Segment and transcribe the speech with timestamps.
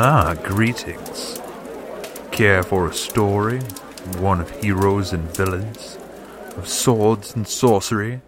[0.00, 1.40] Ah, greetings.
[2.30, 3.58] Care for a story?
[4.20, 5.98] One of heroes and villains?
[6.56, 8.20] Of swords and sorcery?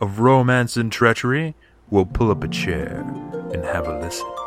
[0.00, 1.54] Of romance and treachery?
[1.90, 3.04] We'll pull up a chair
[3.52, 4.37] and have a listen.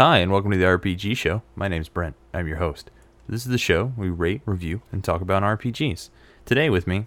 [0.00, 1.42] Hi, and welcome to the RPG Show.
[1.54, 2.16] My name's Brent.
[2.32, 2.90] I'm your host.
[3.28, 6.08] This is the show we rate, review, and talk about RPGs.
[6.46, 7.04] Today with me,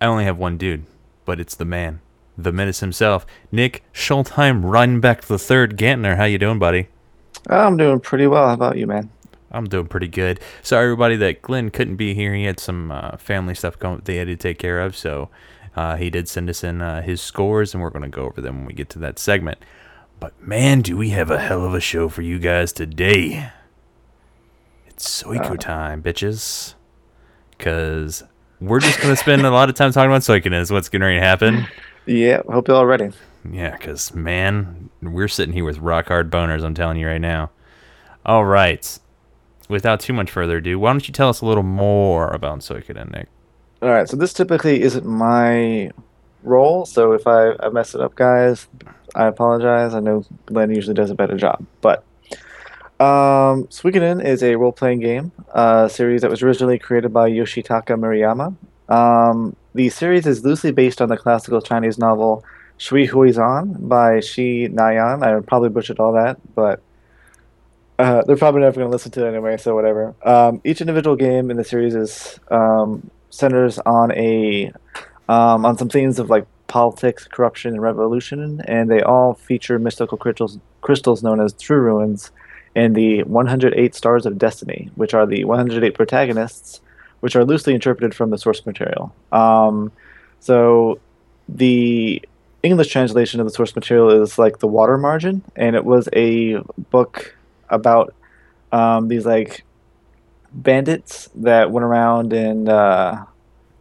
[0.00, 0.86] I only have one dude,
[1.24, 2.00] but it's the man,
[2.36, 6.16] the menace himself, Nick Schultheim Reinbeck the Third Gantner.
[6.16, 6.86] How you doing, buddy?
[7.48, 8.46] I'm doing pretty well.
[8.46, 9.10] How about you, man?
[9.50, 10.38] I'm doing pretty good.
[10.62, 12.36] Sorry, everybody, that Glenn couldn't be here.
[12.36, 15.28] He had some uh, family stuff going, they had to take care of, so
[15.74, 18.40] uh, he did send us in uh, his scores, and we're going to go over
[18.40, 19.58] them when we get to that segment.
[20.20, 23.50] But man, do we have a hell of a show for you guys today.
[24.86, 25.56] It's Soiku uh.
[25.56, 26.74] time, bitches.
[27.50, 28.24] Because
[28.60, 31.02] we're just going to spend a lot of time talking about Soikin is what's going
[31.02, 31.66] to happen.
[32.06, 33.10] Yeah, hope you're all ready.
[33.50, 37.50] Yeah, because, man, we're sitting here with rock hard boners, I'm telling you right now.
[38.26, 38.98] All right.
[39.68, 43.10] Without too much further ado, why don't you tell us a little more about Soikin,
[43.12, 43.28] Nick?
[43.82, 45.90] All right, so this typically isn't my
[46.42, 48.66] role, so if I, I mess it up, guys,
[49.18, 49.94] I apologize.
[49.94, 52.04] I know Glenn usually does a better job, but
[53.00, 58.54] um, Suikoden is a role-playing game uh, series that was originally created by Yoshitaka Murayama.
[58.88, 62.44] Um, the series is loosely based on the classical Chinese novel
[62.76, 65.22] Shui Huizan by Shi Nayan.
[65.22, 66.80] I probably butchered all that, but
[67.98, 70.14] uh, they're probably never going to listen to it anyway, so whatever.
[70.22, 74.72] Um, each individual game in the series is um, centers on a
[75.28, 80.16] um, on some themes of like politics, corruption, and revolution, and they all feature mystical
[80.16, 82.30] crystals, crystals known as true runes,
[82.76, 86.80] and the 108 stars of destiny, which are the 108 protagonists,
[87.20, 89.12] which are loosely interpreted from the source material.
[89.32, 89.90] Um,
[90.38, 91.00] so
[91.48, 92.22] the
[92.62, 96.58] English translation of the source material is like the water margin, and it was a
[96.90, 97.34] book
[97.70, 98.14] about
[98.72, 99.64] um, these like
[100.52, 103.24] bandits that went around and uh,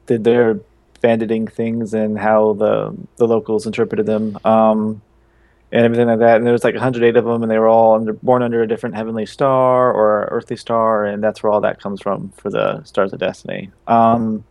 [0.06, 0.59] did their
[1.02, 5.02] banditing things and how the the locals interpreted them um,
[5.72, 6.38] and everything like that.
[6.38, 8.68] And there was like 108 of them, and they were all under, born under a
[8.68, 12.84] different heavenly star or earthly star, and that's where all that comes from for the
[12.84, 13.72] Stars of Destiny.
[13.88, 14.44] Um,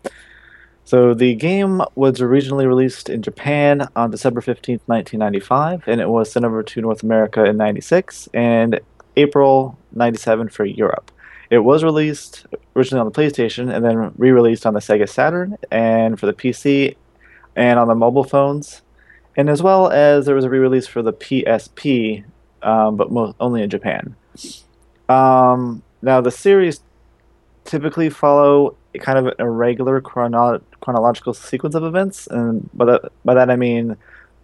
[0.84, 6.30] so the game was originally released in Japan on December 15th, 1995, and it was
[6.30, 8.78] sent over to North America in 96 and
[9.16, 11.10] April 97 for Europe.
[11.50, 16.18] It was released originally on the PlayStation and then re-released on the Sega Saturn and
[16.18, 16.96] for the PC
[17.54, 18.82] and on the mobile phones,
[19.36, 22.24] and as well as there was a re-release for the PSP,
[22.62, 24.14] um, but mo- only in Japan.
[25.08, 26.80] Um, now the series
[27.64, 33.34] typically follow kind of an irregular chrono- chronological sequence of events, and by that by
[33.34, 33.96] that I mean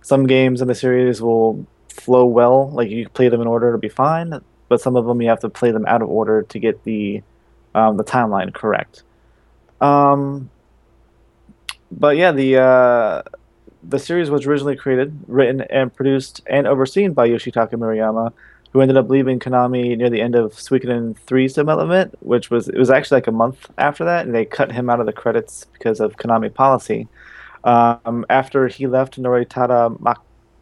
[0.02, 3.78] some games in the series will flow well, like you play them in order to
[3.78, 4.40] be fine,
[4.72, 7.22] but some of them you have to play them out of order to get the
[7.74, 9.02] um, the timeline correct.
[9.82, 10.48] Um,
[11.90, 13.22] but yeah, the uh,
[13.82, 18.32] the series was originally created, written, and produced and overseen by Yoshitaka Murayama,
[18.70, 22.78] who ended up leaving Konami near the end of Suikoden 3's development, which was it
[22.78, 25.66] was actually like a month after that, and they cut him out of the credits
[25.74, 27.08] because of Konami policy.
[27.62, 30.16] Um, after he left, Noritada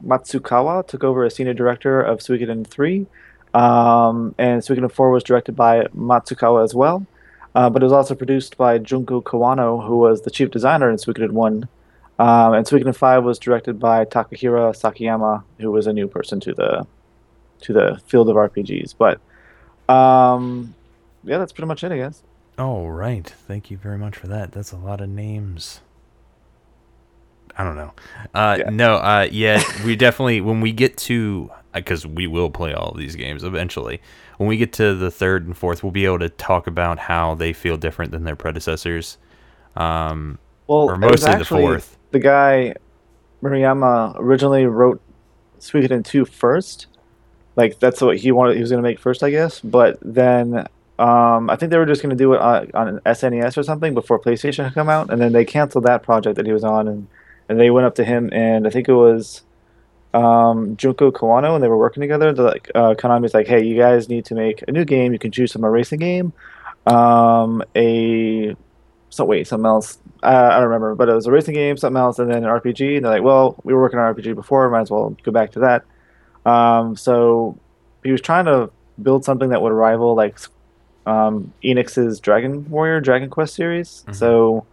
[0.05, 3.07] Matsukawa took over as senior director of Suikoden 3,
[3.55, 7.07] um, and Suikoden 4 was directed by Matsukawa as well.
[7.55, 10.97] Uh, but it was also produced by Junko Kawano, who was the chief designer in
[10.97, 11.69] Suikoden 1.
[12.21, 16.55] Um, and Suikoden 5 was directed by Takahiro Sakiyama, who was a new person to
[16.55, 16.87] the
[17.63, 18.95] to the field of RPGs.
[18.97, 19.21] But
[19.93, 20.75] um,
[21.25, 22.23] yeah, that's pretty much it, I guess.
[22.59, 23.27] All right.
[23.27, 24.53] Thank you very much for that.
[24.53, 25.81] That's a lot of names.
[27.57, 27.93] I don't know.
[28.35, 28.71] Uh, Yeah.
[28.71, 32.99] No, uh, yeah, we definitely, when we get to, because we will play all of
[32.99, 34.01] these games eventually,
[34.39, 37.35] when we get to the third and fourth, we'll be able to talk about how
[37.35, 39.19] they feel different than their predecessors.
[39.77, 41.97] Um, Well, Or mostly the fourth.
[42.11, 42.75] The guy
[43.43, 45.01] Murayama originally wrote
[45.61, 46.87] Suikoden 2 first.
[47.57, 48.57] Like that's what he wanted.
[48.57, 49.61] He was going to make first, I guess.
[49.61, 50.67] But then
[50.99, 53.63] um, I think they were just going to do it on, on an SNES or
[53.63, 56.65] something before PlayStation had come out, and then they canceled that project that he was
[56.65, 57.09] on, and
[57.49, 59.43] and they went up to him, and I think it was
[60.15, 62.33] um, Junko Kawano, and they were working together.
[62.33, 65.13] They're like, uh, Konami's like, hey, you guys need to make a new game.
[65.13, 66.33] You can choose from a racing game,
[66.87, 68.55] um, a
[69.11, 69.99] so wait, something else.
[70.23, 72.51] Uh, I don't remember, but it was a racing game, something else, and then an
[72.51, 72.97] RPG.
[72.97, 75.53] And they're like, well, we were working on RPG before, might as well go back
[75.53, 75.85] to that.
[76.51, 77.59] Um, so
[78.05, 78.71] he was trying to
[79.03, 80.39] build something that would rival like
[81.07, 84.05] um, Enix's Dragon Warrior, Dragon Quest series.
[84.07, 84.15] Mhm.
[84.15, 84.67] So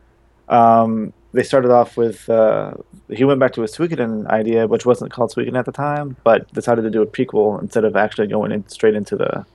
[0.50, 2.74] um, they started off with uh,
[3.10, 6.52] he went back to a Suikoden idea, which wasn't called Suikoden at the time, but
[6.54, 9.46] decided to do a prequel instead of actually going in, straight into the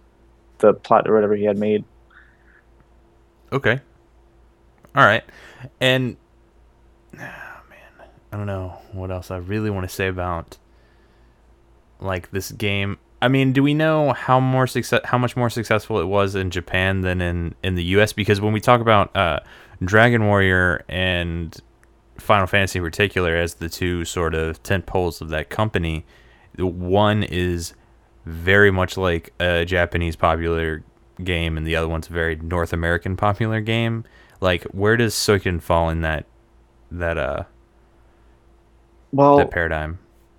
[0.58, 1.84] the plot or whatever he had made.
[3.52, 3.80] Okay.
[4.94, 5.24] All right.
[5.80, 6.16] And
[7.14, 10.58] oh, man, I don't know what else I really want to say about
[12.00, 12.98] like this game.
[13.20, 16.50] I mean, do we know how more success how much more successful it was in
[16.50, 19.40] Japan than in in the US because when we talk about uh
[19.84, 21.58] Dragon Warrior and
[22.18, 26.04] Final Fantasy in particular as the two sort of tent poles of that company,
[26.54, 27.74] the one is
[28.24, 30.84] very much like a Japanese popular
[31.24, 34.04] game and the other one's a very North American popular game.
[34.40, 36.26] Like where does Suikoden fall in that
[36.90, 37.44] that uh
[39.12, 39.98] Well, that paradigm?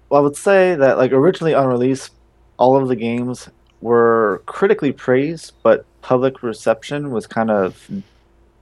[0.10, 2.12] Well, I would say that like originally on release,
[2.58, 3.50] all of the games
[3.82, 7.90] were critically praised, but public reception was kind of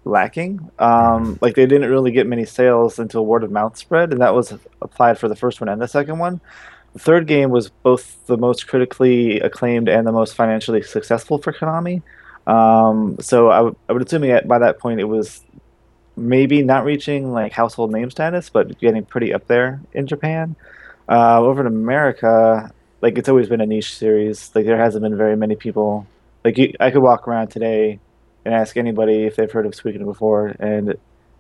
[0.06, 0.70] lacking.
[0.80, 4.34] Um, like they didn't really get many sales until word of mouth spread, and that
[4.34, 6.42] was applied for the first one and the second one.
[6.94, 11.54] The third game was both the most critically acclaimed and the most financially successful for
[11.54, 12.02] Konami.
[12.48, 15.44] Um, so I would- assume at, by that point it was
[16.18, 20.56] maybe not reaching like household name status, but getting pretty up there in Japan.
[21.08, 22.72] Uh, over in America,
[23.02, 24.52] like it's always been a niche series.
[24.54, 26.08] Like there hasn't been very many people.
[26.44, 28.00] Like you, I could walk around today
[28.46, 30.96] and ask anybody if they've heard of Suikoden before, and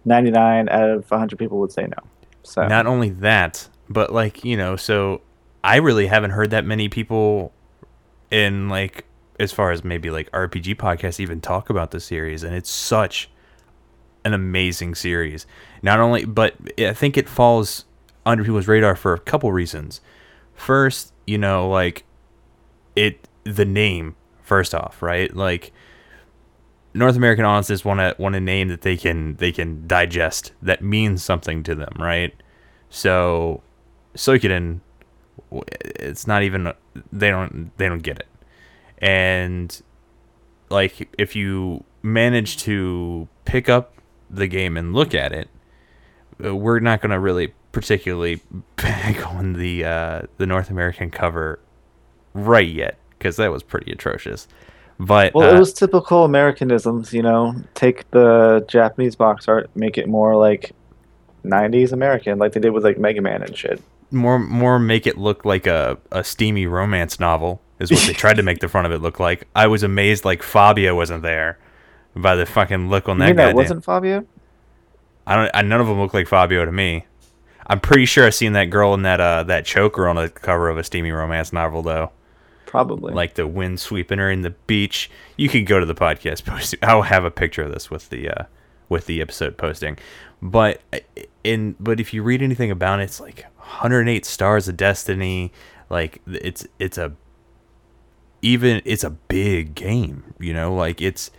[0.05, 2.09] 99 out of 100 people would say no.
[2.43, 5.21] So Not only that, but like, you know, so
[5.63, 7.53] I really haven't heard that many people
[8.29, 9.05] in like
[9.39, 13.29] as far as maybe like RPG podcasts even talk about the series and it's such
[14.23, 15.45] an amazing series.
[15.81, 17.85] Not only but I think it falls
[18.25, 20.01] under people's radar for a couple reasons.
[20.53, 22.05] First, you know, like
[22.95, 25.35] it the name first off, right?
[25.35, 25.73] Like
[26.93, 30.83] North American audiences want to want a name that they can they can digest that
[30.83, 32.33] means something to them, right?
[32.89, 33.63] So
[34.15, 34.81] Suikoden,
[35.51, 36.73] it's not even
[37.11, 38.27] they don't they don't get it,
[38.97, 39.81] and
[40.69, 43.95] like if you manage to pick up
[44.29, 45.49] the game and look at it,
[46.43, 48.41] uh, we're not gonna really particularly
[48.75, 51.59] bag on the uh, the North American cover
[52.33, 54.47] right yet because that was pretty atrocious.
[55.03, 57.11] But well, uh, it was typical Americanisms.
[57.11, 60.73] You know, take the Japanese box art, make it more like
[61.43, 63.81] 90s American, like they did with like Mega Man and shit.
[64.11, 68.35] more more make it look like a, a steamy romance novel is what they tried
[68.35, 69.47] to make the front of it look like.
[69.55, 71.57] I was amazed like Fabio wasn't there
[72.15, 73.45] by the fucking look on You that mean guy.
[73.47, 74.25] that wasn't Fabio?
[75.25, 77.05] I don't I, none of them look like Fabio to me.
[77.65, 80.69] I'm pretty sure I've seen that girl in that uh that choker on the cover
[80.69, 82.11] of a steamy romance novel though.
[82.71, 83.13] Probably.
[83.13, 85.11] Like the wind sweeping her in the beach.
[85.35, 86.73] You could go to the podcast post.
[86.81, 88.43] I'll have a picture of this with the uh
[88.87, 89.97] with the episode posting.
[90.41, 90.99] But uh,
[91.43, 95.51] in but if you read anything about it, it's like 108 stars of destiny.
[95.89, 97.11] Like it's it's a
[98.41, 101.29] even it's a big game, you know, like it's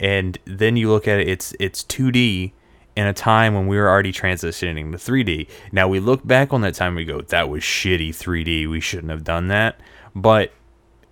[0.00, 2.50] and then you look at it it's it's 2D
[2.96, 5.48] in a time when we were already transitioning to 3D.
[5.70, 8.68] Now we look back on that time we go that was shitty 3D.
[8.68, 9.80] We shouldn't have done that.
[10.16, 10.50] But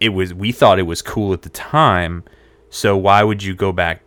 [0.00, 2.24] it was we thought it was cool at the time.
[2.70, 4.00] So why would you go back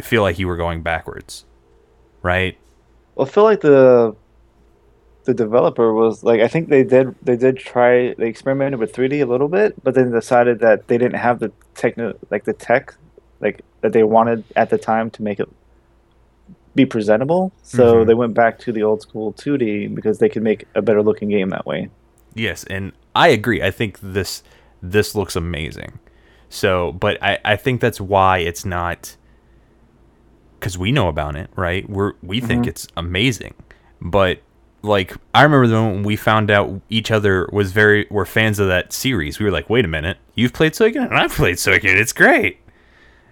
[0.00, 1.44] feel like you were going backwards?
[2.22, 2.56] Right?
[3.16, 4.14] Well, I feel like the
[5.24, 9.20] the developer was like I think they did they did try they experimented with 3D
[9.20, 12.94] a little bit, but then decided that they didn't have the techno like the tech
[13.40, 15.48] like that they wanted at the time to make it
[16.76, 17.52] be presentable.
[17.62, 18.06] So Mhm.
[18.06, 21.28] they went back to the old school 2D because they could make a better looking
[21.28, 21.88] game that way.
[22.34, 23.62] Yes, and I agree.
[23.62, 24.42] I think this
[24.82, 25.98] this looks amazing.
[26.48, 29.16] So, but I I think that's why it's not
[30.58, 31.88] because we know about it, right?
[31.88, 33.54] We're we think it's amazing,
[34.00, 34.40] but
[34.82, 38.58] like I remember the moment when we found out each other was very were fans
[38.58, 39.38] of that series.
[39.38, 41.96] We were like, wait a minute, you've played Suikoden and I've played Suikoden.
[41.96, 42.58] It's great.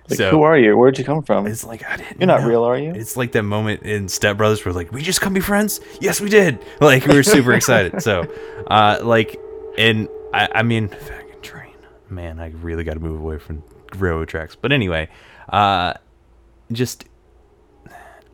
[0.09, 0.77] Like, so who are you?
[0.77, 1.47] Where'd you come from?
[1.47, 2.19] it's like I didn't.
[2.21, 2.49] You're not know.
[2.49, 2.93] real, are you?
[2.93, 5.81] It's like that moment in Step Brothers where like we just come be friends.
[6.01, 6.59] Yes, we did.
[6.81, 8.03] Like we were super excited.
[8.03, 8.27] So,
[8.69, 9.39] uh, like,
[9.79, 11.75] and I, I mean, fucking train.
[12.11, 13.63] Man, I really got to move away from
[13.97, 14.57] railroad tracks.
[14.57, 15.09] But anyway,
[15.49, 15.95] uh,
[16.73, 17.07] just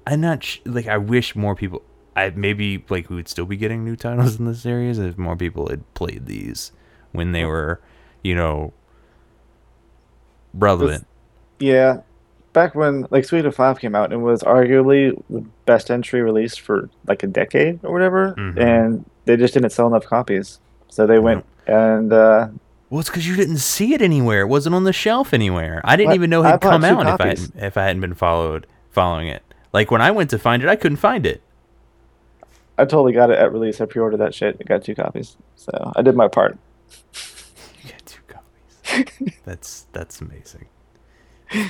[0.06, 1.82] I'm not sh- like I wish more people
[2.16, 5.36] I maybe like we would still be getting new titles in the series if more
[5.36, 6.72] people had played these
[7.12, 7.80] when they were,
[8.22, 8.72] you know,
[10.52, 11.06] relevant.
[11.58, 12.00] Yeah,
[12.52, 16.88] back when like Suikoden Five came out, it was arguably the best entry released for
[17.06, 18.58] like a decade or whatever, Mhm.
[18.58, 20.60] and they just didn't sell enough copies,
[20.94, 22.48] so they went and uh,
[22.88, 24.42] Well, it's because you didn't see it anywhere.
[24.42, 25.80] It wasn't on the shelf anywhere.
[25.84, 26.14] I didn't What?
[26.14, 27.52] even know it I had come out if I copies.
[27.56, 29.42] if I hadn't been followed following it.
[29.72, 31.42] Like when I went to find it, I couldn't find it.
[32.78, 33.80] I totally got it at release.
[33.80, 34.56] I pre-ordered that shit.
[34.60, 36.58] I got two copies, so I did my part.
[37.82, 39.34] You got two copies.
[39.44, 40.66] that's that's amazing.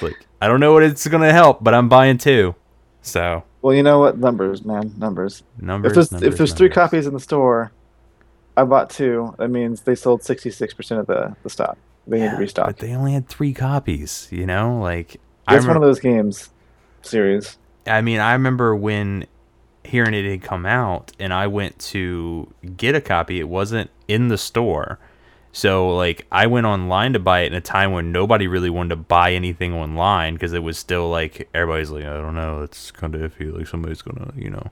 [0.02, 2.54] Like I don't know what it's gonna help, but I'm buying two.
[3.02, 4.19] So Well, you know what?
[4.19, 5.43] Numbers, man, numbers.
[5.61, 5.90] numbers.
[5.90, 7.73] if there's numbers, if there's three copies in the store,
[8.56, 9.34] I bought two.
[9.38, 11.76] That means they sold sixty six percent of the the stock.
[12.06, 12.66] They need to restock.
[12.66, 14.28] but they only had three copies.
[14.30, 15.16] You know, like
[15.49, 16.50] It's one of those games
[17.02, 17.58] series.
[17.87, 19.26] I mean, I remember when
[19.84, 23.40] hearing it had come out, and I went to get a copy.
[23.40, 24.99] It wasn't in the store,
[25.52, 28.90] so like I went online to buy it in a time when nobody really wanted
[28.90, 32.90] to buy anything online because it was still like everybody's like, I don't know, it's
[32.90, 33.54] kind of iffy.
[33.56, 34.70] Like somebody's gonna, you know,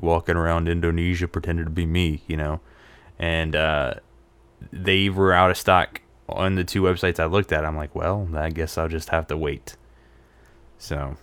[0.00, 2.60] walking around Indonesia pretending to be me, you know,
[3.18, 3.94] and uh,
[4.72, 7.64] they were out of stock on the two websites I looked at.
[7.64, 9.76] I'm like, well, I guess I'll just have to wait.
[10.78, 11.16] So.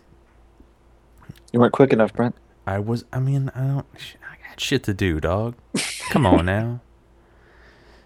[1.51, 2.35] You weren't quick enough, Brent.
[2.65, 3.05] I was.
[3.11, 3.85] I mean, I don't.
[3.95, 5.55] I got shit to do, dog.
[6.09, 6.81] Come on now.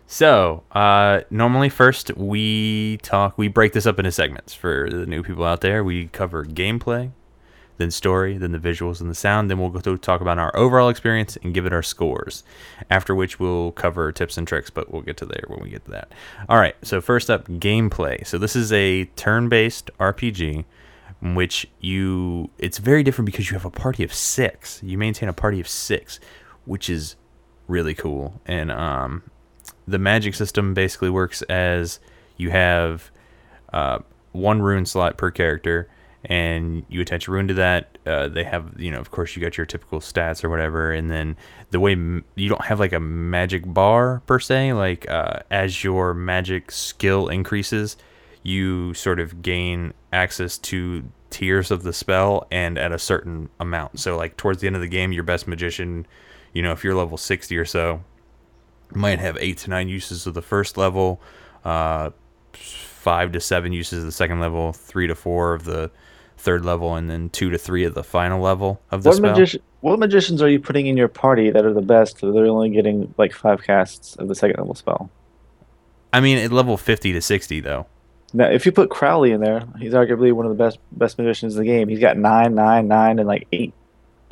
[0.07, 3.37] So, uh, normally first we talk.
[3.37, 5.83] We break this up into segments for the new people out there.
[5.83, 7.11] We cover gameplay,
[7.77, 9.49] then story, then the visuals and the sound.
[9.49, 12.43] Then we'll go to talk about our overall experience and give it our scores.
[12.89, 15.85] After which we'll cover tips and tricks, but we'll get to there when we get
[15.85, 16.11] to that.
[16.49, 16.75] All right.
[16.83, 18.25] So first up, gameplay.
[18.25, 20.65] So this is a turn-based RPG
[21.21, 25.27] in which you it's very different because you have a party of six you maintain
[25.27, 26.19] a party of six
[26.65, 27.15] which is
[27.67, 29.23] really cool and um
[29.87, 31.99] the magic system basically works as
[32.35, 33.09] you have
[33.73, 33.99] uh,
[34.31, 35.89] one rune slot per character
[36.25, 39.41] and you attach a rune to that uh, they have you know of course you
[39.41, 41.35] got your typical stats or whatever and then
[41.71, 45.83] the way m- you don't have like a magic bar per se like uh, as
[45.83, 47.97] your magic skill increases
[48.43, 53.99] you sort of gain access to tiers of the spell and at a certain amount.
[53.99, 56.07] So like towards the end of the game your best magician
[56.53, 58.01] you know if you're level 60 or so
[58.93, 61.21] might have eight to nine uses of the first level,
[61.65, 62.11] uh,
[62.53, 65.91] five to seven uses of the second level, three to four of the
[66.37, 69.31] third level, and then two to three of the final level of the What spell.
[69.31, 69.61] magician?
[69.81, 72.21] What magicians are you putting in your party that are the best?
[72.21, 75.09] They're only getting like five casts of the second level spell.
[76.13, 77.85] I mean, at level 50 to 60, though.
[78.33, 81.55] Now, if you put Crowley in there, he's arguably one of the best best magicians
[81.55, 81.87] in the game.
[81.87, 83.73] He's got nine, nine, nine, and like eight.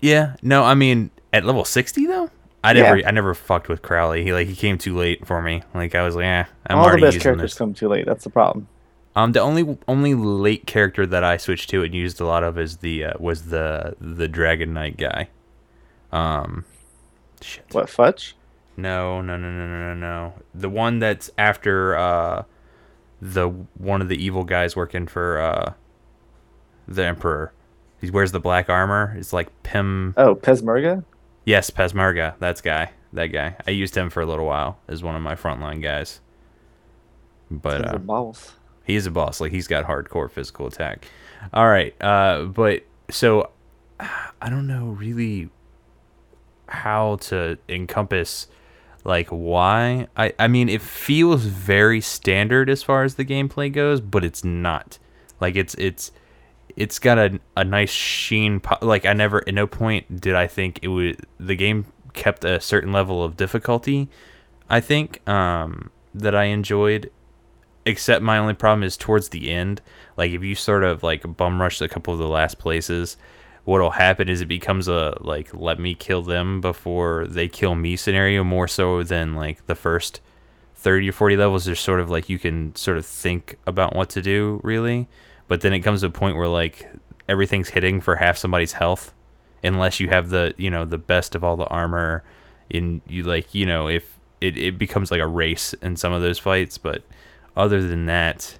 [0.02, 2.30] Yeah, no, I mean, at level 60, though?
[2.64, 2.82] I Yeah.
[2.94, 4.24] never, I never fucked with Crowley.
[4.24, 5.62] He like he came too late for me.
[5.74, 8.06] Like I was like, eh, I'm All the best characters come too late.
[8.06, 8.68] That's the problem.
[9.16, 12.60] Um, the only only late character that I switched to and used a lot of
[12.60, 15.30] is the uh, was the the Dragon Knight guy.
[16.12, 16.66] Um,
[17.42, 17.66] shit.
[17.72, 18.36] What fudge?
[18.78, 20.34] No, no, no, no, no, no, no.
[20.54, 22.44] The one that's after uh,
[23.22, 25.74] the one of the evil guys working for uh,
[26.88, 27.54] the Emperor.
[28.02, 29.16] He wears the black armor.
[29.18, 30.14] It's like Pim.
[30.18, 31.06] Oh, Pesmerga.
[31.46, 32.36] Yes, Pesmerga.
[32.40, 32.92] That's guy.
[33.14, 33.56] That guy.
[33.66, 36.20] I used him for a little while as one of my frontline guys.
[37.50, 38.00] But uh, are
[38.86, 38.94] balls.
[38.94, 39.42] he's a boss.
[39.42, 41.08] Like he's got hardcore physical attack.
[41.54, 41.96] All right.
[42.02, 43.52] Uh, but so
[44.00, 45.50] I don't know really
[46.68, 48.48] how to encompass
[49.04, 50.08] like why.
[50.18, 54.44] I I mean it feels very standard as far as the gameplay goes, but it's
[54.44, 54.98] not.
[55.40, 56.12] Like it's it's
[56.76, 58.62] it's got a a nice sheen.
[58.82, 62.60] Like I never at no point did I think it would the game kept a
[62.60, 64.10] certain level of difficulty.
[64.70, 67.12] I think um that I enjoyed
[67.86, 69.82] except my only problem is towards the end
[70.18, 73.18] like if you sort of like bum rush a couple of the last places
[73.64, 77.96] what'll happen is it becomes a like let me kill them before they kill me
[77.96, 80.22] scenario more so than like the first
[80.86, 84.08] 30 or 40 levels there's sort of like you can sort of think about what
[84.08, 85.08] to do really.
[85.48, 86.88] But then it comes to a point where like
[87.28, 89.12] everything's hitting for half somebody's health
[89.64, 92.24] unless you have the you know the best of all the armor
[92.70, 96.22] in you like you know if it, it becomes like a race in some of
[96.22, 96.78] those fights.
[96.78, 97.04] But
[97.56, 98.60] other than that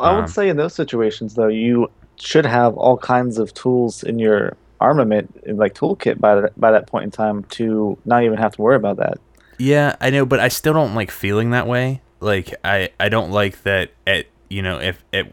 [0.00, 4.02] I Um, would say in those situations though, you should have all kinds of tools
[4.02, 8.22] in your armament, in like toolkit by that, by that point in time to not
[8.24, 9.18] even have to worry about that.
[9.58, 12.02] Yeah, I know, but I still don't like feeling that way.
[12.20, 15.32] Like I, I don't like that at you know if at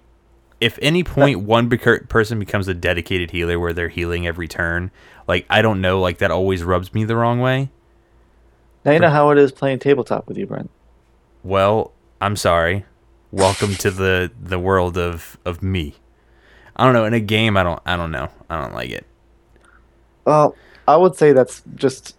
[0.62, 4.92] if any point one beca- person becomes a dedicated healer where they're healing every turn,
[5.28, 7.72] like I don't know, like that always rubs me the wrong way.
[8.86, 10.70] Now you know how it is playing tabletop with you, Brent.
[11.44, 12.86] Well, I'm sorry.
[13.32, 15.96] Welcome to the the world of of me.
[16.76, 17.06] I don't know.
[17.06, 18.30] In a game, I don't I don't know.
[18.48, 19.08] I don't like it.
[20.24, 20.56] Well,
[20.88, 22.16] I would say that's just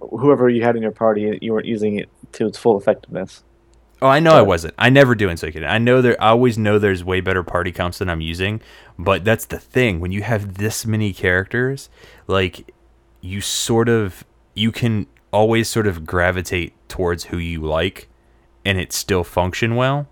[0.00, 1.38] whoever you had in your party.
[1.42, 3.44] You weren't using it to its full effectiveness.
[4.00, 4.74] Oh, I know I wasn't.
[4.78, 5.68] I never do in Suikoden.
[5.68, 6.20] I know there.
[6.22, 8.62] I always know there's way better party comps than I'm using,
[8.98, 10.00] but that's the thing.
[10.00, 11.90] When you have this many characters,
[12.26, 12.72] like
[13.20, 14.24] you sort of
[14.54, 18.08] you can always sort of gravitate towards who you like,
[18.64, 20.06] and it still function well,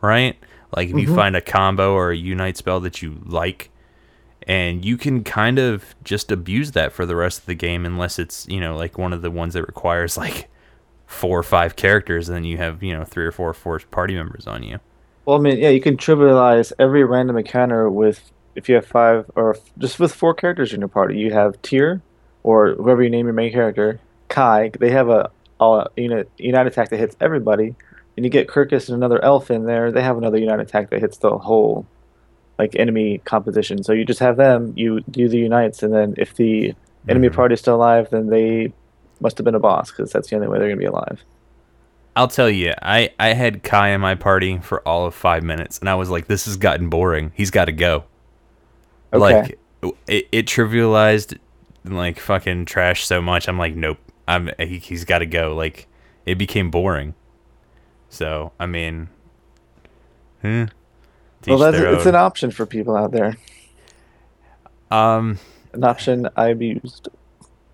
[0.00, 0.36] right?
[0.76, 1.14] Like if you Mhm.
[1.14, 3.70] find a combo or a unite spell that you like,
[4.46, 8.18] and you can kind of just abuse that for the rest of the game, unless
[8.18, 10.48] it's you know like one of the ones that requires like
[11.06, 14.14] four or five characters, and then you have you know three or four forced party
[14.14, 14.78] members on you.
[15.24, 19.30] Well, I mean, yeah, you can trivialize every random encounter with if you have five
[19.36, 21.16] or f- just with four characters in your party.
[21.18, 22.02] You have Tyr,
[22.42, 24.70] or whoever you name your main character, Kai.
[24.78, 25.30] They have a,
[25.72, 27.74] a unit unite attack that hits everybody,
[28.16, 29.90] and you get Kirkis and another elf in there.
[29.90, 31.86] They have another unite attack that hits the whole
[32.58, 33.82] like enemy composition.
[33.82, 34.72] So you just have them.
[34.76, 36.74] You do the unites, and then if the
[37.08, 37.34] enemy Mhm.
[37.34, 38.72] party is still alive, then they
[39.20, 41.24] must have been a boss because that's the only way they're gonna be alive.
[42.16, 45.78] I'll tell you, I I had Kai in my party for all of five minutes,
[45.80, 47.32] and I was like, this has gotten boring.
[47.34, 48.04] He's got to go.
[49.12, 49.18] Okay.
[49.18, 49.58] Like
[50.06, 51.36] it, it trivialized
[51.84, 53.48] like fucking trash so much.
[53.48, 53.98] I'm like, nope.
[54.26, 55.54] I'm he, he's got to go.
[55.54, 55.88] Like
[56.26, 57.14] it became boring.
[58.08, 59.08] So I mean,
[60.42, 60.64] hmm.
[61.46, 63.36] well, that's it's an option for people out there.
[64.90, 65.38] um.
[65.72, 67.08] An option I abused.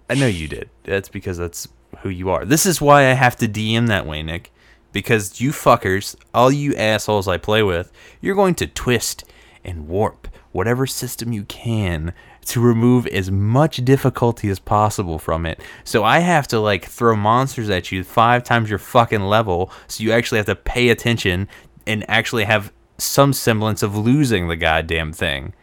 [0.09, 0.71] I know you did.
[0.85, 2.45] That's because that's who you are.
[2.45, 4.51] This is why I have to DM that way, Nick.
[4.93, 9.25] Because you fuckers, all you assholes I play with, you're going to twist
[9.63, 12.13] and warp whatever system you can
[12.51, 15.61] to remove as much difficulty as possible from it.
[15.85, 20.03] So I have to like throw monsters at you five times your fucking level, so
[20.03, 21.49] you actually have to pay attention
[21.87, 25.55] and actually have some semblance of losing the goddamn thing.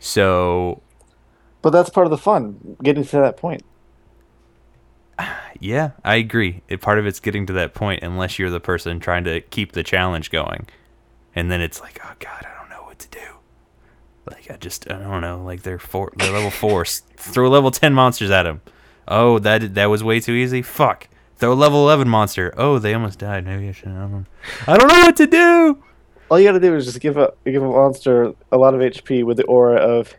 [0.00, 0.82] So
[1.62, 3.62] But that's part of the fun, getting to that point.
[5.58, 6.60] Yeah, I agree.
[6.68, 9.72] It, part of it's getting to that point, unless you're the person trying to keep
[9.72, 10.68] the challenge going,
[11.34, 13.38] and then it's like, oh god, I don't know what to do.
[14.30, 15.42] Like I just, I don't know.
[15.44, 16.84] Like they're four, they're level four.
[16.84, 18.60] Throw level ten monsters at them.
[19.08, 20.62] Oh, that that was way too easy.
[20.62, 21.08] Fuck.
[21.36, 22.52] Throw a level eleven monster.
[22.56, 23.44] Oh, they almost died.
[23.44, 23.88] Maybe I should.
[23.88, 24.26] I don't,
[24.66, 25.82] I don't know what to do.
[26.28, 29.22] All you gotta do is just give a give a monster a lot of HP
[29.24, 30.12] with the aura of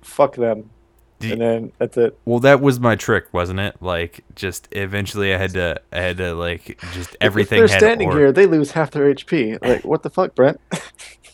[0.00, 0.70] fuck them.
[1.18, 2.18] Do- And then that's it.
[2.24, 3.76] Well, that was my trick, wasn't it?
[3.80, 8.10] Like, just eventually, I had to, I had to like, just everything If they're standing
[8.10, 9.60] here, they lose half their HP.
[9.62, 10.58] Like, what the fuck, Brent?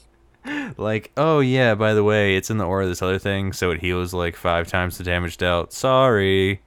[0.76, 3.70] like, oh yeah, by the way, it's in the aura of this other thing, so
[3.70, 5.72] it heals like five times the damage dealt.
[5.72, 6.60] Sorry.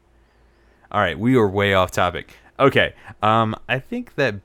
[0.91, 2.33] All right, we are way off topic.
[2.59, 4.35] Okay, um, I think that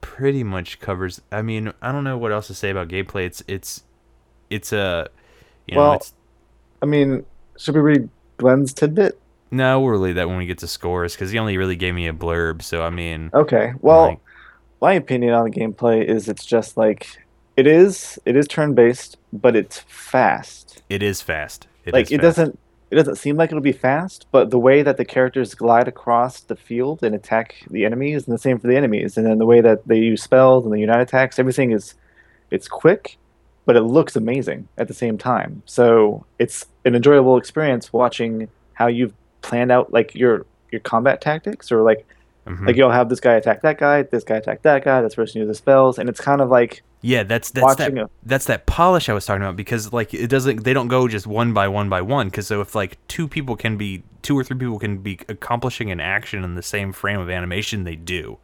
[0.00, 1.20] pretty much covers.
[1.32, 3.26] I mean, I don't know what else to say about gameplay.
[3.26, 3.82] It's it's
[4.50, 5.08] it's a,
[5.66, 6.14] you know, Well- it's
[6.82, 7.24] I mean,
[7.58, 9.18] should we read Glenn's tidbit?
[9.50, 12.06] no, we'll read that when we get to scores because he only really gave me
[12.08, 12.62] a blurb.
[12.62, 13.72] So I mean, Okay.
[13.80, 14.18] Well, like,
[14.82, 17.18] my opinion on the gameplay is it's just like
[17.56, 18.18] it is.
[18.24, 20.82] It is turn based, but it's fast.
[20.88, 21.66] it is fast.
[21.84, 22.36] It like is it fast.
[22.36, 22.58] doesn't.
[22.88, 26.40] It doesn't seem like it'll be fast, but the way that the characters glide across
[26.40, 29.46] the field and attack the enemies, and the same for the enemies, and then the
[29.46, 31.94] way that they use spells and the unite attacks, everything is,
[32.52, 33.18] it's quick,
[33.64, 35.62] but it looks amazing at the same time.
[35.66, 41.72] So it's an enjoyable experience watching how you've planned out like your your combat tactics,
[41.72, 42.06] or like
[42.46, 42.66] Mhm.
[42.66, 45.40] like you'll have this guy attack that guy, this guy attack that guy, this person
[45.40, 48.66] use the spells, and it's kind of like Yeah, that's that's that a that's that
[48.66, 51.68] polish I was talking about because like it doesn't they don't go just one by
[51.68, 54.78] one by one because so if like two people can be two or three people
[54.78, 58.38] can be accomplishing an action in the same frame of animation they do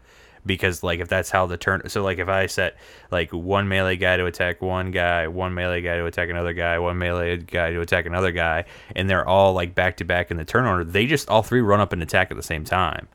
[0.44, 2.76] because like if that's how the turn so like if I set
[3.12, 6.78] like one melee guy to attack one guy one melee guy to attack another guy
[6.80, 8.64] one melee guy to attack another guy
[8.96, 11.60] and they're all like back to back in the turn order they just all three
[11.60, 13.06] run up and attack at the same time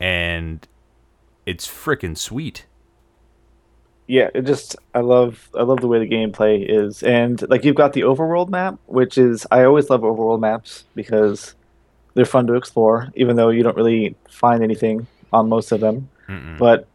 [0.00, 0.66] and
[1.46, 2.64] it's freaking sweet
[4.10, 7.76] yeah, it just I love I love the way the gameplay is, and like you've
[7.76, 11.54] got the overworld map, which is I always love overworld maps because
[12.14, 16.08] they're fun to explore, even though you don't really find anything on most of them.
[16.26, 16.56] Mm-mm.
[16.56, 16.88] But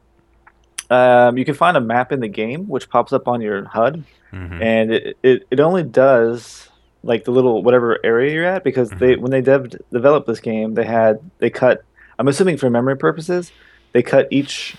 [0.90, 4.04] um, you can find a map in the game which pops up on your HUD,
[4.34, 4.62] Mhm.
[4.64, 6.68] and it, it, it only does
[7.04, 10.74] like the little whatever area you're at because they when they dev- developed this game
[10.74, 11.84] they had they cut
[12.20, 13.52] I'm assuming for memory purposes
[13.92, 14.76] they cut each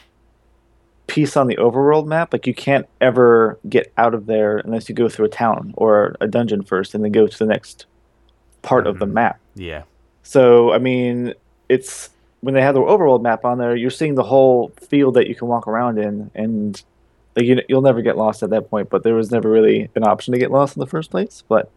[1.06, 2.32] piece on the overworld map.
[2.32, 6.16] Like you can't ever get out of there unless you go through a town or
[6.20, 7.86] a dungeon first, and then go to the next
[8.62, 9.12] part of the Mhm.
[9.12, 9.40] map.
[9.54, 9.82] Yeah.
[10.22, 11.34] So I mean,
[11.68, 15.28] it's when they have the overworld map on there, you're seeing the whole field that
[15.28, 16.82] you can walk around in, and
[17.36, 18.90] like you, you'll never get lost at that point.
[18.90, 21.42] But there was never really an option to get lost in the first place.
[21.48, 21.70] But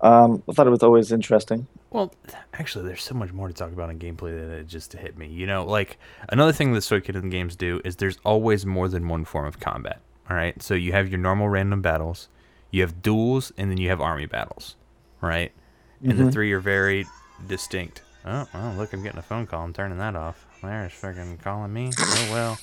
[0.00, 1.66] um, I thought it was always interesting.
[1.90, 2.12] Well,
[2.54, 5.28] actually, there's so much more to talk about in gameplay that it just hit me.
[5.28, 9.24] You know, like another thing that Suikoden games do is there's always more than one
[9.24, 10.00] form of combat.
[10.28, 12.28] All right, so you have your normal random battles,
[12.72, 14.74] you have duels, and then you have army battles,
[15.20, 15.52] right?
[16.02, 16.32] And the Mhm.
[16.32, 17.06] three are very
[17.46, 18.02] distinct.
[18.26, 19.62] Oh, well, look, I'm getting a phone call.
[19.62, 20.44] I'm turning that off.
[20.62, 21.92] There's fucking calling me.
[21.96, 22.58] Oh well.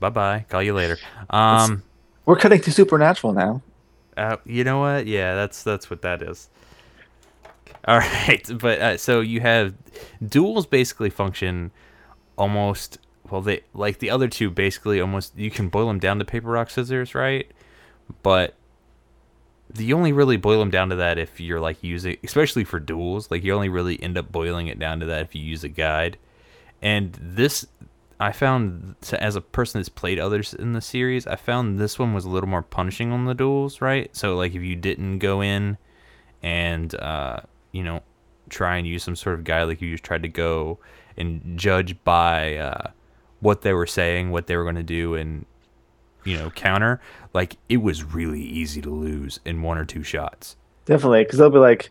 [0.00, 0.46] Bye bye.
[0.48, 0.98] Call you later.
[1.30, 1.82] Um.
[2.26, 3.60] We're cutting to supernatural now.
[4.16, 5.06] Uh, you know what?
[5.06, 6.48] Yeah, that's that's what that is.
[7.86, 9.74] All right, but uh, so you have
[10.26, 11.70] duels basically function
[12.36, 12.98] almost
[13.30, 16.48] well they like the other two basically almost you can boil them down to paper
[16.48, 17.50] rock scissors, right?
[18.22, 18.54] But
[19.76, 23.30] you only really boil them down to that if you're like using especially for duels,
[23.30, 25.68] like you only really end up boiling it down to that if you use a
[25.68, 26.18] guide.
[26.82, 27.66] And this
[28.20, 32.14] I found as a person that's played others in the series, I found this one
[32.14, 34.14] was a little more punishing on the duels, right?
[34.14, 35.78] So like if you didn't go in
[36.42, 37.40] and uh,
[37.74, 38.00] you know
[38.48, 40.78] try and use some sort of guide, like you just tried to go
[41.16, 42.90] and judge by uh,
[43.40, 45.44] what they were saying, what they were going to do, and
[46.24, 47.00] you know counter,
[47.34, 50.56] like it was really easy to lose in one or two shots.
[50.86, 51.90] Definitely, because they'll be like,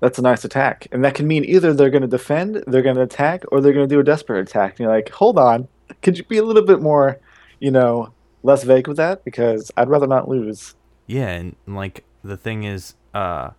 [0.00, 2.96] "That's a nice attack," and that can mean either they're going to defend, they're going
[2.96, 4.72] to attack, or they're going to do a desperate attack.
[4.72, 5.68] And you're like, "Hold on,
[6.02, 7.20] could you be a little bit more,
[7.60, 9.24] you know, less vague with that?
[9.24, 10.74] Because I'd rather not lose."
[11.06, 13.50] Yeah, and like the thing is, uh,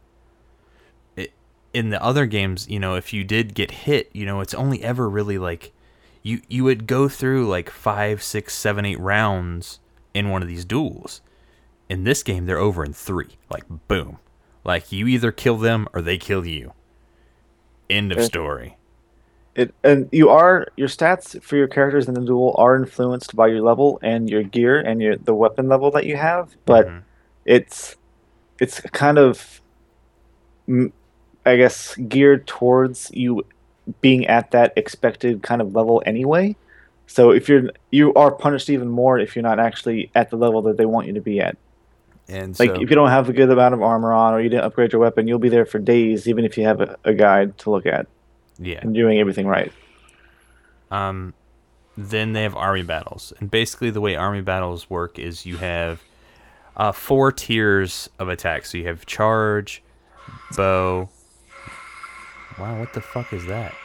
[1.74, 4.84] in the other games, you know, if you did get hit, you know, it's only
[4.84, 5.72] ever really like
[6.22, 9.80] you you would go through like five, six, seven, eight rounds
[10.14, 11.22] in one of these duels.
[11.90, 13.38] In this game, they're over in three.
[13.50, 14.20] Like boom,
[14.64, 16.74] like you either kill them or they kill you.
[17.90, 18.78] End of story.
[19.56, 23.48] It and you are your stats for your characters in the duel are influenced by
[23.48, 27.02] your level and your gear and your the weapon level that you have, but Mhm.
[27.46, 27.96] it's
[28.60, 29.62] it's kind of
[31.46, 33.46] I guess geared towards you
[34.02, 36.56] being at that expected kind of level anyway.
[37.08, 40.62] So if you're you are punished even more if you're not actually at the level
[40.64, 41.58] that they want you to be at.
[42.28, 44.50] and Like so, if you don't have a good amount of armor on or you
[44.50, 47.14] didn't upgrade your weapon, you'll be there for days even if you have a, a
[47.14, 48.08] guide to look at
[48.58, 49.72] yeah, and doing everything right.
[50.92, 51.34] Um,
[51.98, 56.02] then they have army battles, and basically the way army battles work is you have
[56.76, 58.72] uh, four tiers of attacks.
[58.72, 59.84] So you have charge,
[60.56, 61.10] bow.
[62.64, 63.76] Wow, what the fuck is that?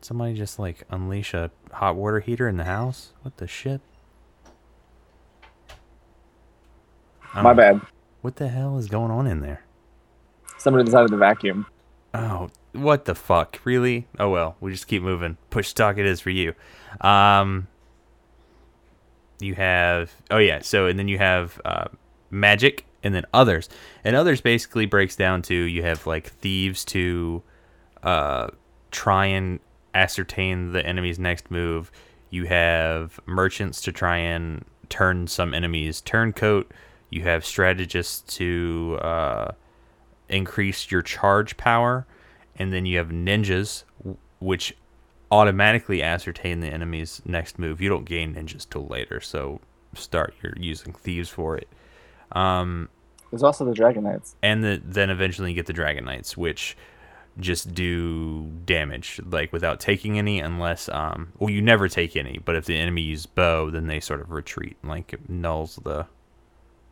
[0.00, 3.12] Somebody just like unleash a hot water heater in the house?
[3.22, 3.80] What the shit?
[7.32, 7.80] I My bad.
[8.22, 9.62] What the hell is going on in there?
[10.58, 11.66] Somebody decided to vacuum.
[12.12, 13.60] Oh, what the fuck?
[13.62, 14.08] Really?
[14.18, 15.36] Oh well, we just keep moving.
[15.50, 16.54] Push talk it is for you.
[17.00, 17.68] Um
[19.38, 21.86] you have oh yeah, so and then you have uh
[22.32, 23.68] magic and then others.
[24.02, 27.44] And others basically breaks down to you have like thieves to
[28.02, 28.48] uh
[28.90, 29.60] try and
[29.94, 31.90] ascertain the enemy's next move.
[32.30, 36.70] You have merchants to try and turn some enemies turncoat.
[37.10, 39.52] You have strategists to uh
[40.28, 42.06] increase your charge power,
[42.56, 43.84] and then you have ninjas,
[44.40, 44.76] which
[45.30, 47.80] automatically ascertain the enemy's next move.
[47.80, 49.60] You don't gain ninjas till later, so
[49.94, 51.68] start you're using thieves for it.
[52.32, 52.88] Um,
[53.30, 54.36] There's also the Dragon Knights.
[54.42, 56.76] and the, then eventually you get the Dragon Knights, which
[57.40, 62.56] just do damage like without taking any, unless um, well you never take any, but
[62.56, 66.06] if the enemy uses bow, then they sort of retreat, like it nulls the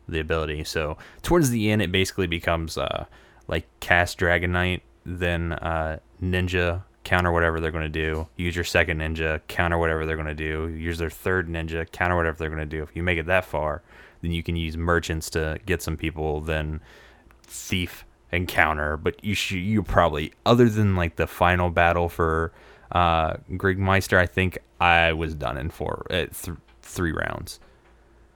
[0.07, 0.63] the ability.
[0.63, 3.05] So towards the end, it basically becomes uh
[3.47, 8.27] like cast Dragon Knight, then uh, ninja counter whatever they're going to do.
[8.35, 10.67] Use your second ninja counter whatever they're going to do.
[10.67, 12.83] Use their third ninja counter whatever they're going to do.
[12.83, 13.81] If you make it that far,
[14.21, 16.41] then you can use merchants to get some people.
[16.41, 16.81] Then
[17.43, 18.97] thief and counter.
[18.97, 22.51] But you should you probably other than like the final battle for
[22.91, 27.59] uh, Gregminster, I think I was done in four at th- three rounds.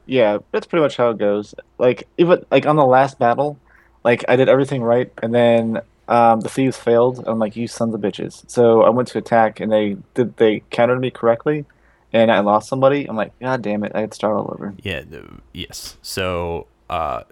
[0.05, 1.55] Yeah, that's pretty much how it goes.
[1.77, 3.57] Like even like on the last battle,
[4.03, 7.23] like I did everything right, and then um, the thieves failed.
[7.25, 8.43] I'm like, you sons of bitches.
[8.49, 11.65] So I went to attack, and they did they countered me correctly,
[12.11, 13.05] and I lost somebody.
[13.07, 14.73] I'm like, god damn it, I had to start all over.
[14.83, 15.01] Yeah.
[15.07, 15.97] The, yes.
[16.01, 17.23] So uh,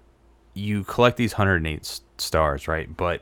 [0.53, 2.95] you collect these 108 s- stars, right?
[2.95, 3.21] But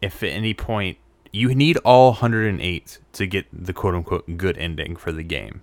[0.00, 0.98] if at any point
[1.32, 5.62] you need all 108 to get the quote unquote good ending for the game.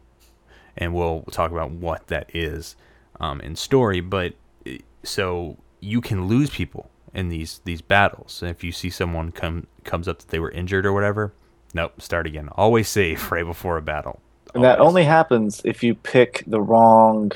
[0.77, 2.75] and we'll talk about what that is
[3.19, 3.99] um, in story.
[4.01, 4.33] But
[4.65, 8.41] eh, so you can lose people in these these battles.
[8.41, 11.33] And if you see someone come comes up that they were injured or whatever,
[11.73, 12.49] nope, start again.
[12.53, 14.21] Always save right before a battle.
[14.55, 17.31] And that only happens if you pick the wrong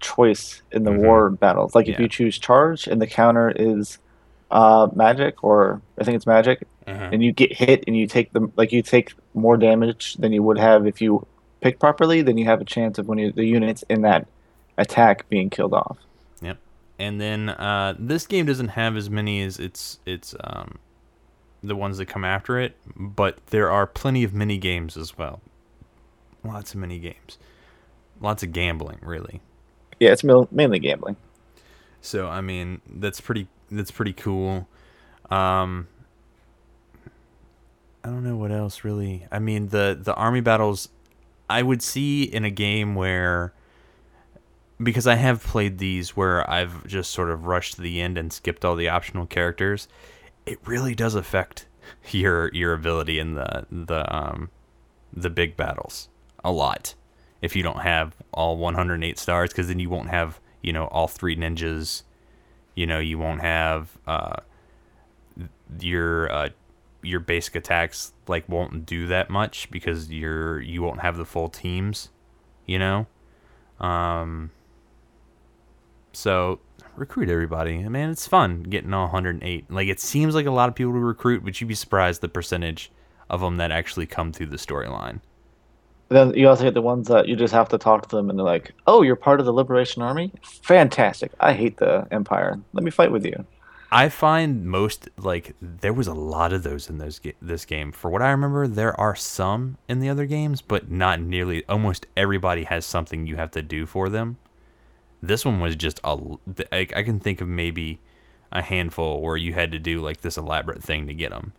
[0.00, 0.98] choice in the Mhm.
[1.04, 1.74] war battles.
[1.74, 3.98] Like if you choose charge and the counter is
[4.50, 7.10] uh, magic, or I think it's magic, Uh-huh.
[7.12, 10.42] and you get hit and you take them like you take more damage than you
[10.42, 11.26] would have if you
[11.60, 14.26] picked properly, then you have a chance of when you, the units in that
[14.78, 15.98] attack being killed off.
[16.42, 16.58] Yep.
[16.98, 20.78] And then uh, this game doesn't have as many as its its um,
[21.62, 25.40] the ones that come after it, but there are plenty of mini games as well.
[26.44, 27.38] Lots of mini games.
[28.20, 29.40] Lots of gambling, really.
[29.98, 31.16] Yeah, it's mainly gambling.
[32.00, 34.68] So I mean, that's pretty that's pretty cool.
[35.30, 35.88] Um
[38.04, 39.26] I don't know what else really.
[39.32, 40.88] I mean, the the army battles
[41.48, 43.52] I would see in a game where
[44.82, 48.32] because I have played these where I've just sort of rushed to the end and
[48.32, 49.88] skipped all the optional characters,
[50.44, 51.66] it really does affect
[52.10, 54.50] your your ability in the the um
[55.12, 56.08] the big battles
[56.44, 56.94] a lot
[57.40, 61.08] if you don't have all 108 stars because then you won't have you know all
[61.08, 62.02] three ninjas
[62.76, 64.36] you know you won't have uh
[65.80, 66.48] your uh
[67.02, 71.48] your basic attacks like won't do that much because you're you won't have the full
[71.48, 72.10] teams
[72.66, 73.06] you know?
[73.80, 74.50] Um
[76.12, 76.60] so
[76.96, 77.82] recruit everybody.
[77.88, 80.98] Man it's fun getting all 108 like it seems like a lot of people to
[80.98, 82.92] recruit but you'd be surprised the percentage
[83.28, 85.20] of them that actually come through the storyline
[86.08, 88.38] Then you also get the ones that you just have to talk to them and
[88.38, 90.32] they're like, "Oh, you're part of the Liberation Army?
[90.42, 91.32] Fantastic!
[91.40, 92.60] I hate the Empire.
[92.72, 93.44] Let me fight with you."
[93.90, 97.92] I find most like there was a lot of those in those this game.
[97.92, 101.64] For what I remember, there are some in the other games, but not nearly.
[101.68, 104.38] Almost everybody has something you have to do for them.
[105.22, 106.18] This one was just a.
[106.72, 108.00] I, I can think of maybe
[108.52, 111.52] a handful where you had to do like this elaborate thing to get them.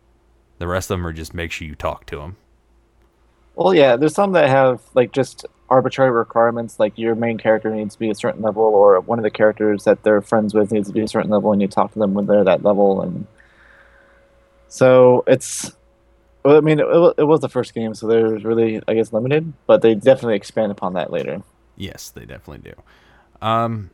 [0.57, 2.37] The rest of them are just make sure you talk to them.
[3.57, 7.95] Well, yeah, there's some that have like just arbitrary requirements, like your main character needs
[7.95, 10.87] to be a certain level, or one of the characters that they're friends with needs
[10.89, 13.25] to be a certain level, and you talk to them when they're that level, and
[14.67, 15.71] so it's.
[16.45, 19.51] Well, I mean, it, it was the first game, so they're really, I guess, limited,
[19.65, 21.41] but they definitely expand upon that later.
[21.75, 23.45] Yes, they definitely do.
[23.45, 23.89] Um,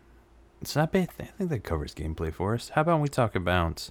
[0.64, 2.70] so that ba- I think that covers gameplay for us.
[2.70, 3.90] How about we talk about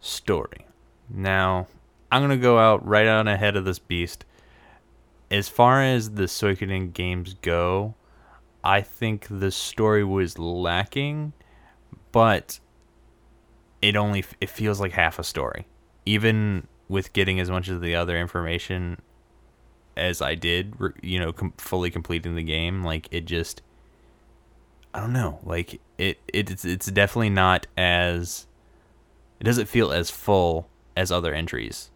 [0.00, 0.66] story?
[1.10, 1.68] Now,
[2.10, 4.24] I'm gonna go out right on ahead of this beast.
[5.34, 7.96] As far as the Suikoden games go,
[8.62, 11.32] I think the story was lacking,
[12.12, 12.60] but
[13.82, 15.66] it only it feels like half a story.
[16.06, 19.02] Even with getting as much of the other information
[19.96, 23.60] as I did, you know, com- fully completing the game, like it just
[24.94, 28.46] I don't know, like it, it it's it's definitely not as
[29.40, 31.90] it doesn't feel as full as other entries.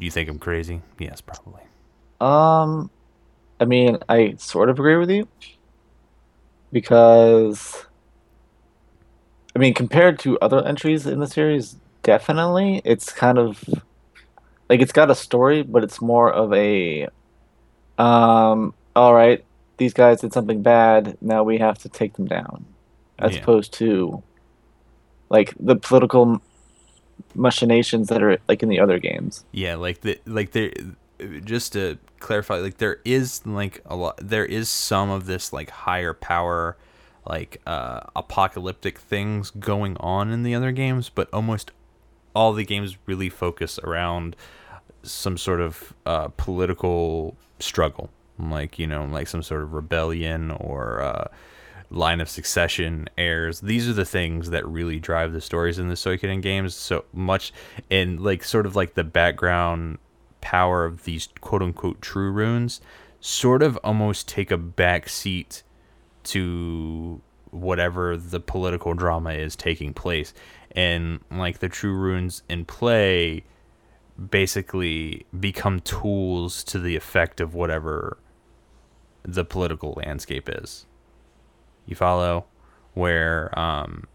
[0.00, 0.80] Do you think I'm crazy?
[0.98, 1.60] Yes, probably.
[2.22, 2.90] Um,
[3.60, 5.28] I mean, I sort of agree with you
[6.72, 7.84] because,
[9.54, 13.62] I mean, compared to other entries in the series, definitely it's kind of
[14.70, 17.06] like it's got a story, but it's more of a,
[17.98, 19.44] um, all right,
[19.76, 22.64] these guys did something bad, now we have to take them down,
[23.18, 23.42] as Yeah.
[23.42, 24.22] opposed to
[25.28, 26.40] like the political
[27.34, 29.44] machinations that are like in the other games.
[29.52, 30.72] Yeah, like the like there
[31.44, 35.70] just to clarify, like there is like a lot there is some of this like
[35.70, 36.76] higher power
[37.26, 41.70] like uh apocalyptic things going on in the other games, but almost
[42.34, 44.36] all the games really focus around
[45.02, 48.10] some sort of uh political struggle.
[48.38, 51.28] Like, you know, like some sort of rebellion or uh
[51.90, 53.60] line of succession heirs.
[53.60, 57.52] These are the things that really drive the stories in the Suikoden games so much
[57.90, 59.98] and like sort of like the background
[60.40, 62.80] power of these quote unquote true runes
[63.20, 65.62] sort of almost take a back seat
[66.22, 70.32] to whatever the political drama is taking place
[70.70, 73.44] and like the true runes in play
[74.30, 78.16] basically become tools to the effect of whatever
[79.22, 80.86] the political landscape is
[81.86, 82.46] you follow?
[82.94, 84.06] Where um,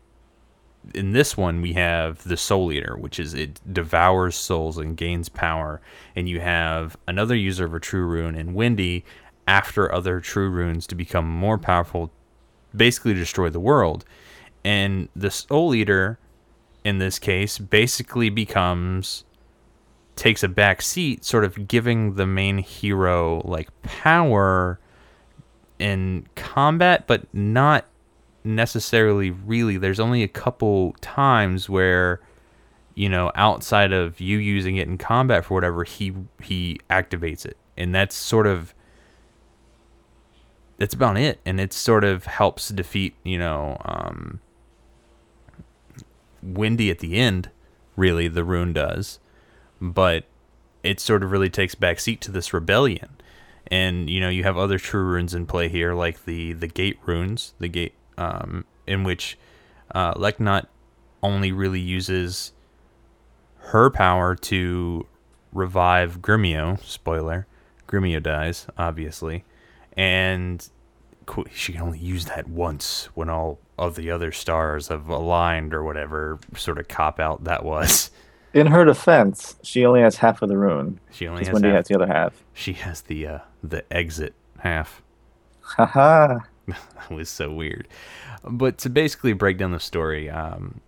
[0.94, 5.30] in this one we have the Soul Eater, which is it devours souls and gains
[5.30, 5.82] power,
[6.16, 9.04] and you have another user of a True Rune and wendy
[9.48, 12.12] after other True Runes to become more powerful,
[12.76, 14.06] basically destroy the world.
[14.64, 16.20] And the Soul Eater,
[16.84, 19.24] in this case, basically becomes
[20.16, 24.80] takes a back seat, sort of giving the main hero like power
[25.80, 27.86] in combat, but not
[28.44, 29.78] necessarily really.
[29.78, 32.22] There's only a couple times where
[32.96, 37.58] you know, outside of you using it in combat for whatever, he he activates it,
[37.78, 38.74] and that's sort of
[40.78, 44.40] that's about it, and it sort of helps defeat you know um,
[46.42, 47.50] Windy at the end.
[47.98, 49.20] Really, the rune does,
[49.82, 50.24] but
[50.82, 53.10] it sort of really takes backseat to this rebellion,
[53.68, 57.00] and you know you have other true runes in play here, like the the gate
[57.06, 59.38] runes, the gate um, in which
[59.94, 60.68] uh, Leknaat
[61.24, 62.54] only really uses
[63.58, 65.08] her power to
[65.54, 66.82] revive Gremio.
[66.84, 67.48] Spoiler:
[67.88, 69.44] Gremio dies, obviously,
[69.98, 70.68] and
[71.52, 75.84] she can only use that once when all of the other stars have aligned or
[75.84, 78.12] whatever sort of cop out that was.
[78.54, 81.02] In her defense, she only has half of the rune.
[81.12, 81.78] She only has, Windy half.
[81.78, 82.42] has the other half.
[82.54, 85.02] She has the uh, the exit half.
[85.62, 86.40] Haha.
[86.68, 87.88] that was so weird.
[88.44, 90.82] But to basically break down the story, um,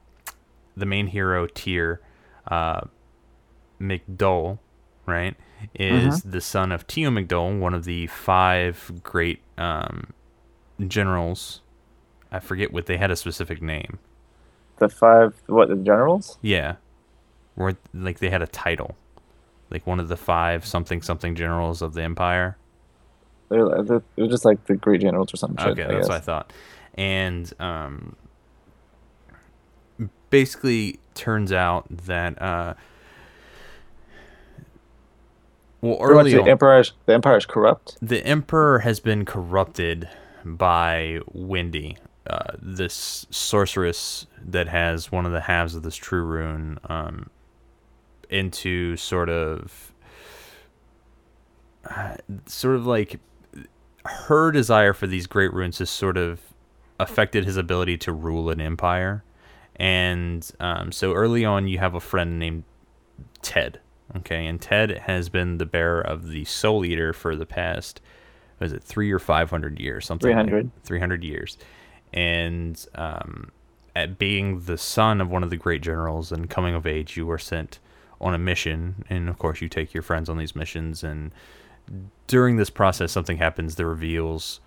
[0.75, 1.99] the main hero Tir
[2.47, 2.81] uh,
[3.81, 4.59] McDohl,
[5.05, 5.35] right,
[5.73, 10.13] is the son of Teo McDohl, one of the five great um,
[10.87, 11.61] generals.
[12.31, 13.99] I forget what they had a specific name.
[14.77, 16.37] The five, what, the generals?
[16.41, 16.75] Yeah,
[17.55, 18.95] or like they had a title,
[19.71, 22.57] like one of the five something something generals of the empire.
[23.49, 25.65] They're, they're, they're just like the great generals or something.
[25.65, 26.51] Okay, that's what I thought.
[26.95, 28.15] And um,
[30.29, 32.73] basically, turns out that uh,
[35.81, 37.97] well, early the on, empire, is, the empire is corrupt.
[38.01, 40.09] the emperor has been corrupted
[40.43, 46.79] by Windy, uh, this sorceress that has one of the halves of this true rune,
[46.89, 47.29] um,
[48.29, 49.93] into sort of,
[51.89, 52.15] uh,
[52.47, 53.19] sort of like
[54.07, 56.41] her desire for these great runes has sort of
[56.99, 59.23] affected his ability to rule an empire.
[59.75, 62.63] And um, so early on, you have a friend named
[63.41, 63.79] Ted.
[64.15, 67.99] Okay, and Ted has been the bearer of the Soul Eater for the past,
[68.59, 70.05] was it three or five hundred years?
[70.05, 70.27] Something.
[70.27, 70.71] 300.
[70.83, 71.57] Three hundred years,
[72.13, 73.51] and um,
[73.95, 77.25] at being the son of one of the great generals and coming of age, you
[77.25, 77.79] were sent
[78.19, 81.03] on a mission, and of course, you take your friends on these missions.
[81.03, 81.31] And
[82.27, 84.59] during this process, something happens that reveals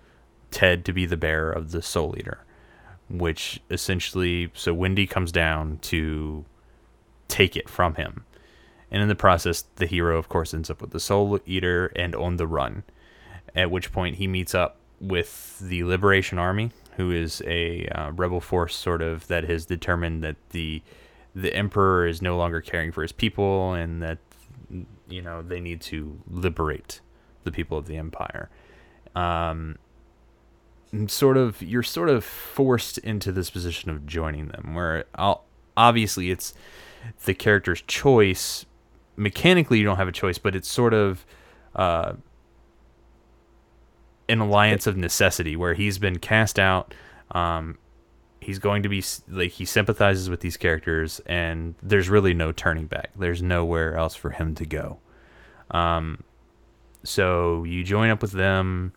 [0.49, 2.43] Ted to be the bearer of the Soul Eater,
[3.09, 6.45] which essentially, so Windy comes down to
[7.27, 8.25] take it from him.
[8.89, 12.13] And in the process, the hero, of course, ends up with the Soul Eater and
[12.15, 12.83] on the run.
[13.55, 18.41] At which point, he meets up with the Liberation Army, who is a uh, rebel
[18.41, 20.81] force, sort of that has determined that the
[21.33, 24.17] the Emperor is no longer caring for his people, and that
[25.07, 26.99] you know they need to liberate
[27.43, 28.49] the people of the Empire.
[29.15, 29.77] Um,
[31.07, 36.31] sort of, you're sort of forced into this position of joining them, where I'll, obviously
[36.31, 36.53] it's
[37.25, 38.65] the character's choice
[39.15, 41.25] mechanically you don't have a choice, but it's sort of
[41.75, 42.13] uh,
[44.27, 46.93] an alliance of necessity where he's been cast out.
[47.31, 47.77] Um,
[48.39, 52.87] he's going to be like he sympathizes with these characters, and there's really no turning
[52.87, 53.11] back.
[53.15, 54.99] There's nowhere else for him to go.
[55.69, 56.23] Um,
[57.03, 58.93] so you join up with them.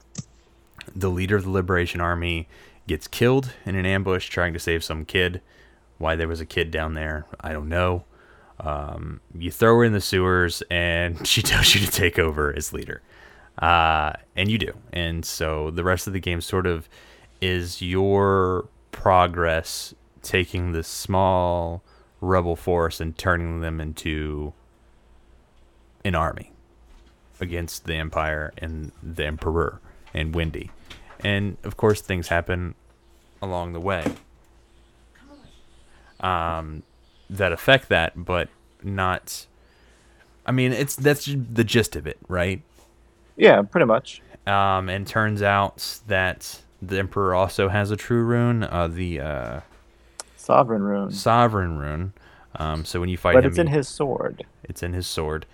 [0.94, 2.48] The leader of the Liberation Army
[2.86, 5.40] gets killed in an ambush trying to save some kid.
[5.98, 8.04] Why there was a kid down there, I don't know.
[8.60, 12.72] Um, you throw her in the sewers, and she tells you to take over as
[12.72, 13.02] leader.
[13.58, 14.72] Uh, and you do.
[14.92, 16.88] And so the rest of the game sort of
[17.40, 21.82] is your progress taking this small
[22.20, 24.52] rebel force and turning them into
[26.04, 26.53] an army
[27.40, 29.80] against the Empire and the Emperor
[30.12, 30.70] and Windy.
[31.20, 32.74] And of course, things happen
[33.42, 34.04] along the way.
[36.20, 36.82] Um,
[37.30, 38.48] that affect that, but
[38.82, 39.46] not.
[40.46, 42.62] I mean, it's that's the gist of it, right?
[43.36, 44.22] Yeah, pretty much.
[44.46, 49.60] Um, and turns out that the emperor also has a true rune, uh, the uh,
[50.36, 51.10] Sovereign rune.
[51.10, 52.12] sovereign rune.
[52.56, 54.44] Um, so when you fight But him, it's in his sword.
[54.62, 55.46] it's in his sword,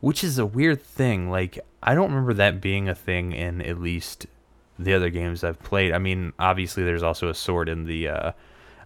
[0.00, 1.30] which is a weird thing.
[1.30, 4.26] Like I don't remember that being a thing in at least
[4.78, 5.92] the other games I've played.
[5.92, 8.32] I mean, obviously there's also a sword in the, uh,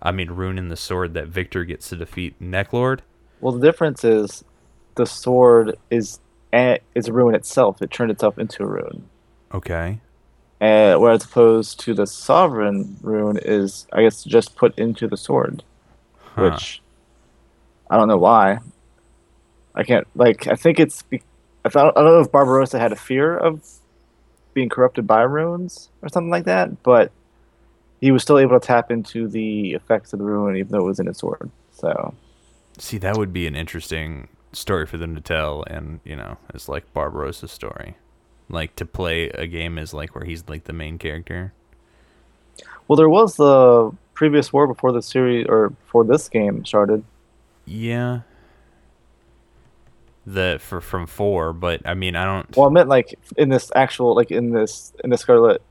[0.00, 3.00] I mean, rune in the sword that Victor gets to defeat Neclord.
[3.40, 4.44] Well, the difference is
[4.94, 6.18] the sword is
[6.52, 7.82] a, is a rune itself.
[7.82, 9.08] It turned itself into a rune.
[9.52, 10.00] Okay.
[10.60, 15.62] Uh, whereas opposed to the sovereign rune is, I guess, just put into the sword,
[16.34, 16.42] Huh.
[16.50, 16.80] which
[17.90, 18.60] I don't know why.
[19.74, 20.46] I can't like.
[20.46, 21.02] I think it's.
[21.02, 21.22] Be-
[21.64, 23.62] I thought I don't know if Barbarossa had a fear of
[24.52, 27.12] being corrupted by runes or something like that, but
[28.00, 30.88] he was still able to tap into the effects of the rune even though it
[30.88, 31.50] was in his sword.
[31.72, 32.14] So
[32.78, 36.68] See, that would be an interesting story for them to tell, and you know, it's
[36.68, 37.96] like Barbarossa's story,
[38.48, 41.52] like to play a game is like where he's like the main character.
[42.88, 47.04] Well, there was the previous war before the series or before this game started.
[47.64, 48.20] Yeah.
[50.24, 52.56] The for from four, but I mean, I don't.
[52.56, 55.62] Well, I meant like in this actual like in this in the Scarlet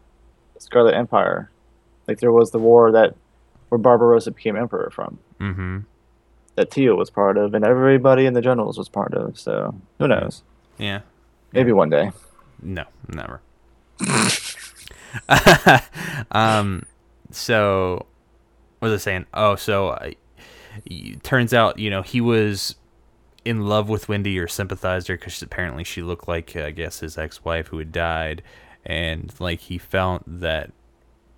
[0.59, 1.49] Scarlet Empire,
[2.07, 3.15] like there was the war that
[3.69, 5.79] where Barbarossa became emperor from mm-hmm.
[6.55, 9.39] that Teo was part of, and everybody in the generals was part of.
[9.39, 10.43] So who knows?
[10.77, 11.01] Yeah.
[11.53, 12.11] Maybe one day.
[12.61, 13.41] No, never.
[16.31, 16.83] um,
[17.31, 18.05] so
[18.79, 19.25] what was I saying?
[19.33, 20.11] Oh, so uh,
[21.23, 22.75] turns out you know he was
[23.43, 27.17] in love with Windy or sympathized her because apparently she looked like I guess his
[27.17, 28.43] ex-wife who had died,
[28.85, 30.71] and like he felt that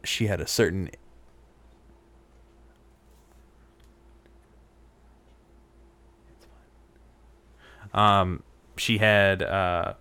[0.03, 0.89] she had a certain
[7.93, 8.43] um
[8.75, 9.93] she had uh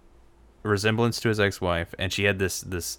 [0.62, 2.98] resemblance to his ex-wife and she had this this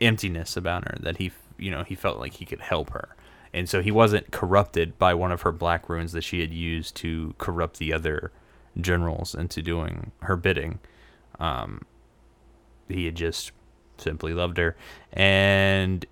[0.00, 3.16] emptiness about her that he you know he felt like he could help her
[3.54, 6.94] and so he wasn't corrupted by one of her black runes that she had used
[6.94, 8.32] to corrupt the other
[8.80, 10.78] generals into doing her bidding
[11.38, 11.82] um
[12.88, 13.52] he had just
[13.98, 14.76] simply loved her
[15.12, 16.06] and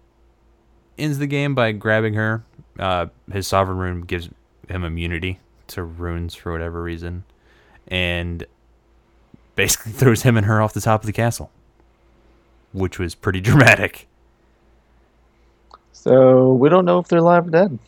[0.99, 2.45] ends the game by grabbing her
[2.78, 4.28] uh his sovereign rune gives
[4.68, 7.24] him immunity to runes for whatever reason
[7.88, 8.47] and
[9.57, 11.51] basically throws him and her off the top of the castle,
[12.72, 14.07] which was pretty dramatic.
[16.03, 17.78] So we don't know if they're alive or dead.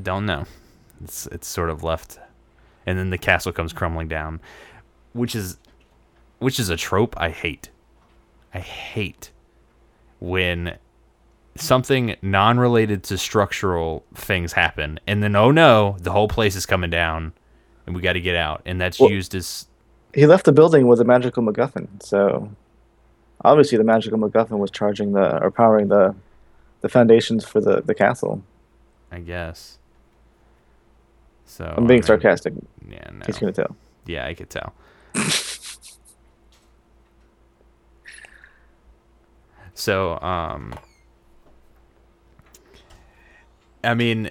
[0.00, 0.44] Don't know.
[1.02, 2.18] It's it's sort of left,
[2.86, 4.40] and then the castle comes crumbling down,
[5.14, 5.58] which is
[6.38, 7.70] which is a trope I hate.
[8.54, 9.32] I hate
[10.20, 10.78] when
[11.56, 16.90] something non-related to structural things happen, and then oh no, the whole place is coming
[16.90, 17.32] down,
[17.84, 19.66] and we got to get out, and that's Well- used as
[20.14, 22.48] He left the building with a magical MacGuffin, so
[23.44, 26.14] obviously the magical MacGuffin was charging the or powering the
[26.80, 28.42] the foundations for the the castle.
[29.10, 29.78] I guess.
[31.44, 32.54] So I'm being I mean, sarcastic.
[32.88, 33.22] Yeah, no.
[33.26, 33.76] You can tell.
[34.04, 34.74] Yeah, I could tell.
[39.74, 40.74] so, um,
[43.82, 44.30] I mean,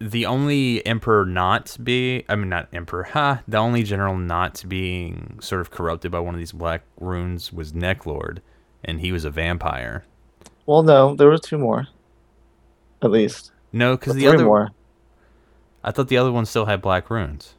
[0.00, 5.38] the only emperor not be, I mean, not emperor, ha, the only general not being
[5.40, 8.38] sort of corrupted by one of these black runes was Neclord,
[8.84, 10.04] and he was a vampire.
[10.66, 11.86] Well, no, there were two more,
[13.02, 13.52] at least.
[13.72, 14.70] No, because the other, more.
[15.82, 17.54] I thought the other one still had black runes.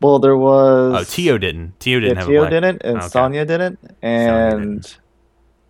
[0.00, 0.94] Well, there was.
[0.94, 1.78] Oh, Teo didn't.
[1.78, 2.50] Teo didn't yeah, have Teo black.
[2.50, 3.08] didn't, and Okay.
[3.08, 4.98] Sonya didn't, and didn't.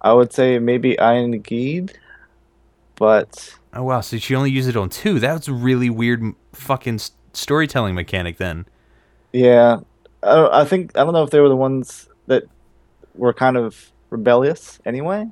[0.00, 1.94] I would say maybe Ian Geed,
[2.96, 4.00] but Oh wow!
[4.00, 5.18] So she only used it on two.
[5.18, 7.00] That was a really weird fucking
[7.32, 8.36] storytelling mechanic.
[8.36, 8.66] Then
[9.32, 9.80] yeah,
[10.22, 12.44] I, I think I don't know if they were the ones that
[13.14, 15.26] were kind of rebellious anyway,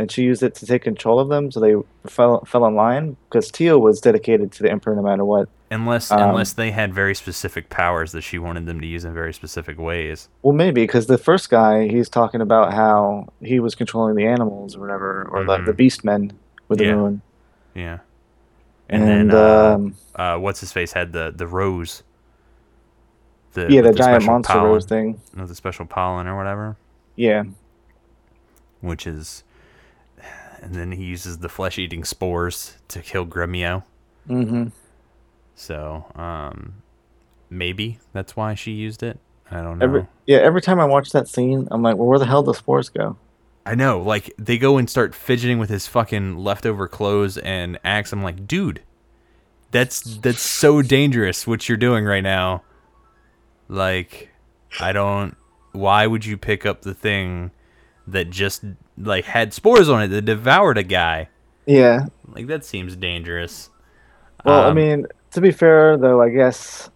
[0.00, 1.74] and she used it to take control of them, so they
[2.08, 5.48] fell fell in line because Teo was dedicated to the Emperor no matter what.
[5.70, 9.14] unless Um, unless they had very specific powers that she wanted them to use in
[9.14, 10.28] very specific ways.
[10.42, 14.74] Well, maybe because the first guy he's talking about how he was controlling the animals
[14.76, 15.76] or whatever, or the, the Mhm.
[15.76, 16.32] beast men
[16.68, 16.88] with Yeah.
[16.90, 17.22] the moon.
[17.74, 17.98] Yeah.
[18.88, 22.02] And, And, then uh, um, uh, what's his face had the the rose.
[23.52, 25.20] The, yeah, with the giant monster pollen, rose thing.
[25.36, 26.76] with the special pollen or whatever,
[27.16, 27.44] Yeah,
[28.80, 29.42] which is,
[30.60, 33.84] and then he uses the flesh eating spores to kill Gremio.
[34.26, 34.68] hmm
[35.54, 36.82] So, um,
[37.48, 39.18] maybe that's why she used it.
[39.50, 39.84] I don't know.
[39.84, 42.54] every yeah every time I watch that scene, I'm like, well, where the hell do
[42.54, 43.16] spores go?
[43.66, 48.12] I know, like they go and start fidgeting with his fucking leftover clothes and axe.
[48.12, 48.82] I'm like, dude,
[49.70, 52.62] that's that's so dangerous what you're doing right now.
[53.68, 54.30] Like,
[54.78, 55.36] I don't.
[55.72, 57.50] Why would you pick up the thing
[58.06, 58.64] that just
[58.98, 61.28] like had spores on it that devoured a guy?
[61.66, 62.06] Yeah.
[62.28, 63.70] Like that seems dangerous.
[64.44, 66.90] Well, I Um, mean, to be fair though, I guess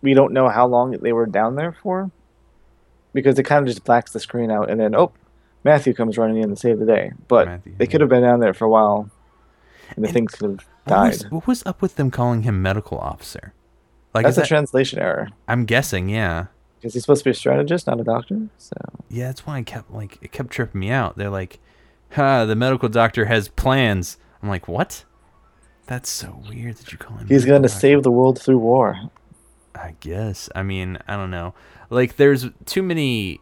[0.00, 2.10] we don't know how long they were down there for,
[3.12, 5.12] because it kind of just blacks the screen out, and then oh,
[5.64, 7.12] Mathiu comes running in to save the day.
[7.28, 9.10] But Mathiu, they could have been down there for a while,
[9.94, 11.08] and the And things could have what died.
[11.08, 13.54] was, what was up with them calling him medical officer?
[14.14, 16.46] Like, That's a that, translation error I'm guessing, yeah.
[16.82, 18.48] Because he's supposed to be a strategist, not a doctor.
[18.58, 18.74] So
[19.08, 21.16] Yeah, that's why I kept like it kept tripping me out.
[21.16, 21.60] They're like,
[22.12, 25.04] "Ha, the medical doctor has plans." I'm like, "What?"
[25.86, 27.28] That's so weird that you call him.
[27.28, 28.98] he's going to save the world through war.
[29.74, 30.48] I guess.
[30.54, 31.54] I mean, I don't know.
[31.88, 33.40] Like, there's too many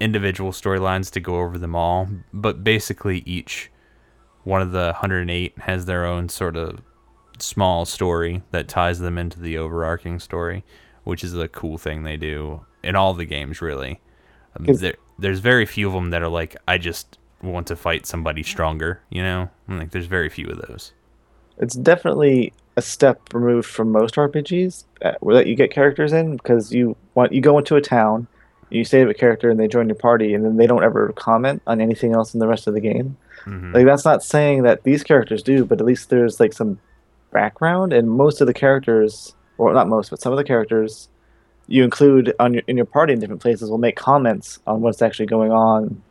[0.00, 3.70] individual storylines to go over them all, but basically each
[4.44, 6.80] one of the 108 has their own sort of
[7.38, 10.64] small story that ties them into the overarching story,
[11.04, 14.00] which is a cool thing they do in all the games, really.
[14.56, 18.06] Um, there, there's very few of them that are like, I just want to fight
[18.06, 19.50] somebody stronger, you know?
[19.68, 20.92] Like, there's very few of those.
[21.58, 26.36] It's definitely a step removed from most RPGs uh, where that you get characters in
[26.36, 28.26] because you want you go into a town,
[28.70, 31.60] you save a character and they join your party and then they don't ever comment
[31.66, 33.16] on anything else in the rest of the game.
[33.44, 33.74] Mhm.
[33.74, 36.78] Like that's not saying that these characters do, but at least there's like some
[37.30, 41.08] background and most of the characters or not most, but some of the characters
[41.68, 45.02] you include on your in your party in different places will make comments on what's
[45.02, 46.02] actually going on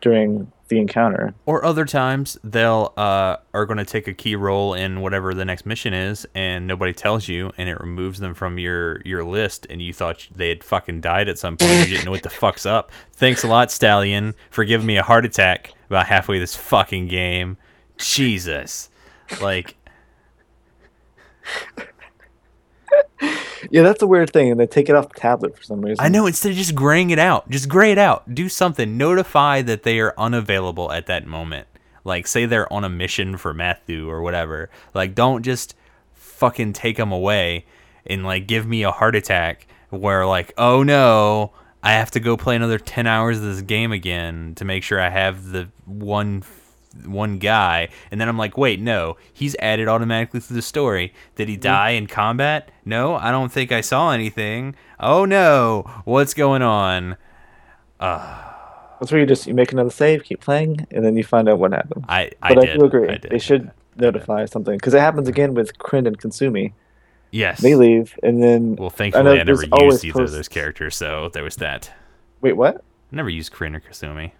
[0.00, 1.34] during the encounter.
[1.46, 5.44] Or other times they'll uh, are going to take a key role in whatever the
[5.44, 9.66] next mission is, and nobody tells you, and it removes them from your your list,
[9.70, 11.88] and you thought they had fucking died at some point.
[11.88, 12.92] You didn't know what the fuck's up.
[13.12, 17.56] Thanks a lot, Stallion, for giving me a heart attack about halfway this fucking game.
[17.96, 18.90] Jesus,
[19.40, 19.74] like
[23.70, 26.04] Yeah, that's a weird thing, and they take it off the tablet for some reason.
[26.04, 28.34] I know instead of just graying it out, just gray it out.
[28.34, 28.96] Do something.
[28.96, 31.66] Notify that they are unavailable at that moment.
[32.04, 34.70] Like say they're on a mission for Mathiu or whatever.
[34.94, 35.74] Like don't just
[36.14, 37.66] fucking take them away
[38.06, 41.52] and like give me a heart attack where like oh no,
[41.82, 45.00] I have to go play another 10 hours of this game again to make sure
[45.00, 46.42] I have the one
[47.06, 49.16] one guy and then I'm like, "Wait, no.
[49.32, 51.12] He's added automatically to the story.
[51.36, 51.62] Did he mm-hmm.
[51.62, 52.70] die in combat?
[52.84, 54.74] No, I don't think I saw anything.
[54.98, 55.84] Oh no.
[56.04, 57.16] What's going on?"
[58.98, 61.58] That's where you just you make another save, keep playing, and then you find out
[61.58, 62.04] what happened.
[62.08, 63.08] I I But I, do agree.
[63.08, 63.30] I did.
[63.30, 66.72] They should notify something because it happens again with Kryn and Kasumi.
[67.30, 67.60] Yes.
[67.60, 70.96] They leave, and then Well, I thankfully know I, never used either of those characters,
[70.96, 71.92] so there was that.
[72.40, 72.76] wait, what?
[73.12, 74.32] I never used Kryn or Kasumi.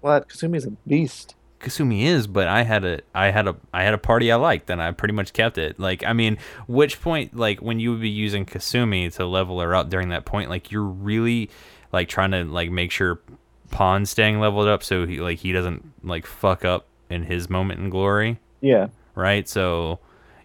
[0.00, 0.28] What?
[0.28, 1.34] Kasumi's a beast.
[1.60, 4.68] Kasumi is, but I had a I had a I had a party I liked
[4.70, 5.78] and I pretty much kept it.
[5.80, 9.74] Like I mean, which point like when you would be using Kasumi to level her
[9.74, 11.50] up during that point, like you're really
[11.92, 13.20] like trying to like make sure
[13.70, 17.80] Pahn's staying leveled up so he like he doesn't like fuck up in his moment
[17.80, 19.48] in glory, Yeah, right?
[19.48, 19.98] So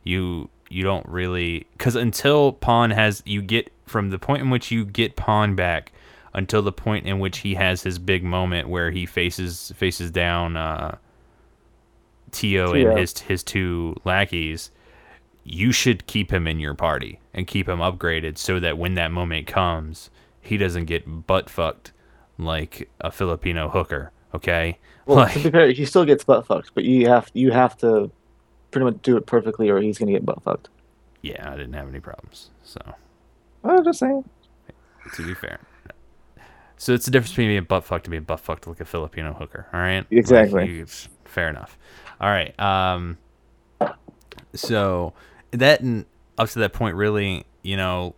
[0.04, 4.72] you you don't really cuz until Pahn has you get from the point in which
[4.72, 5.92] you get Pahn back
[6.34, 10.56] until the point in which he has his big moment where he faces faces down
[10.58, 10.98] uh
[12.32, 14.72] Teo and his his two lackeys,
[15.44, 19.12] you should keep him in your party and keep him upgraded so that when that
[19.12, 20.10] moment comes,
[20.40, 21.92] he doesn't get butt fucked
[22.38, 24.12] like a Filipino hooker.
[24.34, 27.52] Okay, Well, like to be fair, he still gets butt fucked, but you have you
[27.52, 28.10] have to
[28.72, 30.70] pretty much do it perfectly, or he's gonna get butt fucked.
[31.22, 32.50] yeah, I didn't have any problems.
[32.64, 32.80] So
[33.66, 34.24] I'm just saying.
[35.16, 35.60] to be fair.
[36.82, 39.34] So it's the difference between being butt fucked and being butt fucked like a Filipino
[39.34, 39.68] hooker.
[39.72, 39.98] All right.
[40.00, 40.68] Like, Exactly.
[40.78, 40.88] you-
[41.26, 41.78] fair enough.
[42.20, 42.60] All right.
[42.60, 43.20] Um.
[44.56, 45.14] So
[45.52, 46.08] that and
[46.40, 48.16] up to that point, really, you know,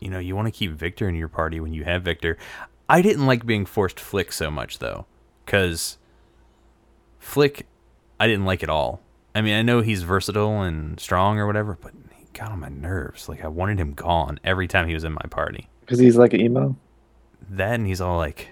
[0.00, 2.36] you know, you want to keep Victor in your party when you have Victor.
[2.88, 5.06] I didn't like being forced Flik so much though,
[5.46, 5.98] because
[7.22, 7.62] Flik,
[8.18, 9.00] I didn't like at all.
[9.36, 12.70] I mean, I know he's versatile and strong or whatever, but he got on my
[12.70, 13.28] nerves.
[13.28, 15.68] Like I wanted him gone every time he was in my party.
[15.82, 16.76] Because he's like an emo.
[17.50, 18.48] That and he's all like,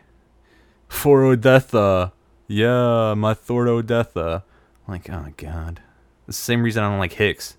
[0.88, 2.12] For Odetha.
[2.48, 4.42] Yeah, my Thor Odetha.
[4.86, 5.80] I'm like, oh god.
[6.26, 7.56] The same reason I don't like Hicks.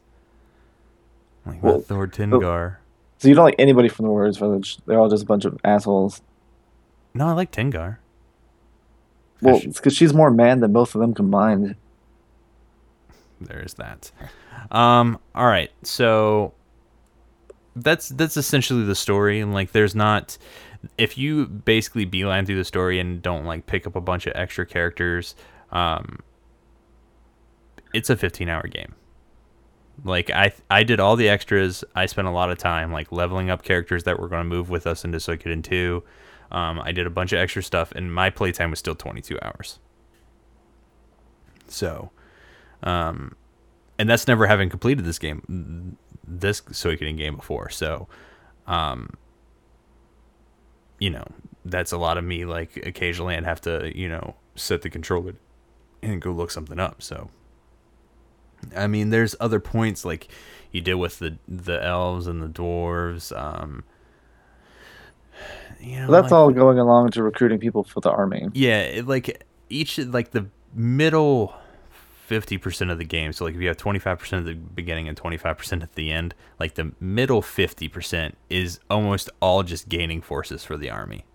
[1.45, 2.77] I'm like, my Well, Thor Tengaar.
[3.17, 4.77] So you don't like anybody from the Warriors Village.
[4.85, 6.21] They're all just a bunch of assholes.
[7.13, 7.97] No, I like Tengaar.
[9.41, 9.65] Well, Gosh.
[9.65, 11.75] it's because she's more man than both of them combined.
[13.41, 14.11] There's that.
[14.71, 15.71] Um, all right.
[15.83, 16.53] So
[17.75, 19.39] that's that's essentially the story.
[19.39, 20.37] And like there's not
[20.97, 24.33] if you basically beeline through the story and don't like pick up a bunch of
[24.35, 25.35] extra characters,
[25.71, 26.19] um
[27.93, 28.95] it's a 15 hour game.
[30.03, 31.83] Like I I did all the extras.
[31.95, 34.69] I spent a lot of time like leveling up characters that were going to move
[34.69, 36.03] with us into Suikoden 2.
[36.51, 39.79] Um, I did a bunch of extra stuff and my playtime was still 22 hours.
[41.67, 42.11] So,
[42.83, 43.35] um,
[43.97, 47.69] and that's never having completed this game, this Suikoden game before.
[47.69, 48.07] So,
[48.67, 49.11] um,
[51.03, 51.25] you know,
[51.65, 52.45] that's a lot of me.
[52.45, 55.35] Like occasionally, I'd have to, you know, set the controller
[56.01, 57.01] and go look something up.
[57.03, 57.29] So,
[58.75, 60.29] I mean, there's other points like
[60.71, 63.35] you did with the the elves and the dwarves.
[63.37, 63.83] Um,
[65.81, 68.47] you know, Well, that's like- all going along to recruiting people for the army.
[68.53, 71.53] yeah, like each like the middle
[72.29, 73.33] 50% of the game.
[73.33, 76.75] So like if you have 25% at the beginning and 25% at the end, like
[76.75, 81.25] the middle 50% is almost all just gaining forces for the army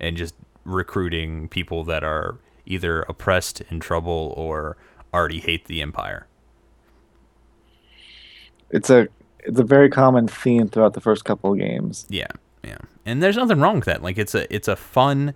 [0.00, 0.34] and just
[0.64, 4.76] recruiting people that are either oppressed in trouble or
[5.14, 6.26] already hate the empire.
[8.70, 9.08] It's a
[9.40, 12.04] it's a very common theme throughout the first couple of games.
[12.08, 12.26] Yeah,
[12.64, 12.78] yeah.
[13.04, 14.02] And there's nothing wrong with that.
[14.02, 15.34] Like it's a it's a fun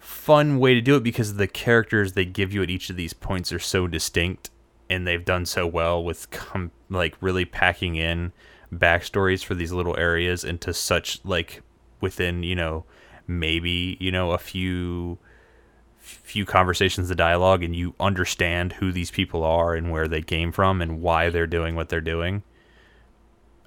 [0.00, 3.12] fun way to do it because the characters they give you at each of these
[3.12, 4.50] points are so distinct
[4.88, 8.32] and they've done so well with com- like really packing in
[8.72, 11.62] backstories for these little areas into such like
[12.00, 12.84] within, you know,
[13.26, 15.18] maybe, you know, a few
[15.98, 20.50] few conversations of dialogue and you understand who these people are and where they came
[20.50, 22.42] from and why they're doing what they're doing.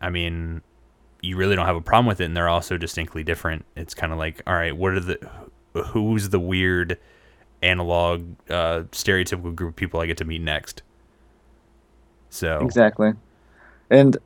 [0.02, 0.62] I mean,
[1.22, 3.66] you really don't have a problem with it and they're also distinctly different.
[3.76, 5.30] It's kind of like, all right, what are the
[5.74, 6.98] who's the weird
[7.62, 10.84] analog uh, stereotypical group of people I get to meet next?
[12.30, 13.14] So Exactly.
[13.90, 14.18] And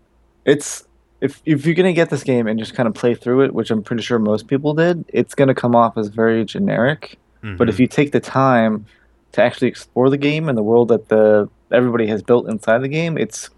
[0.46, 0.86] it's
[1.22, 3.72] if if you're gonna get this game and just kind of play through it, which
[3.72, 7.18] I'm pretty sure most people did, it's gonna come off as very generic.
[7.42, 7.80] But if Mhm.
[7.80, 8.86] you take the time
[9.34, 12.88] to actually explore the game and the world that the everybody has built inside the
[12.88, 13.50] game, it's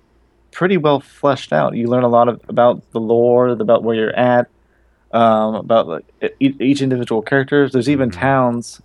[0.52, 1.76] pretty well fleshed out.
[1.76, 4.48] You learn a lot of, about the lore, about where you're at,
[5.12, 6.05] um, about like
[6.39, 7.72] e- each individual characters.
[7.72, 8.20] There's even Mhm.
[8.20, 8.82] towns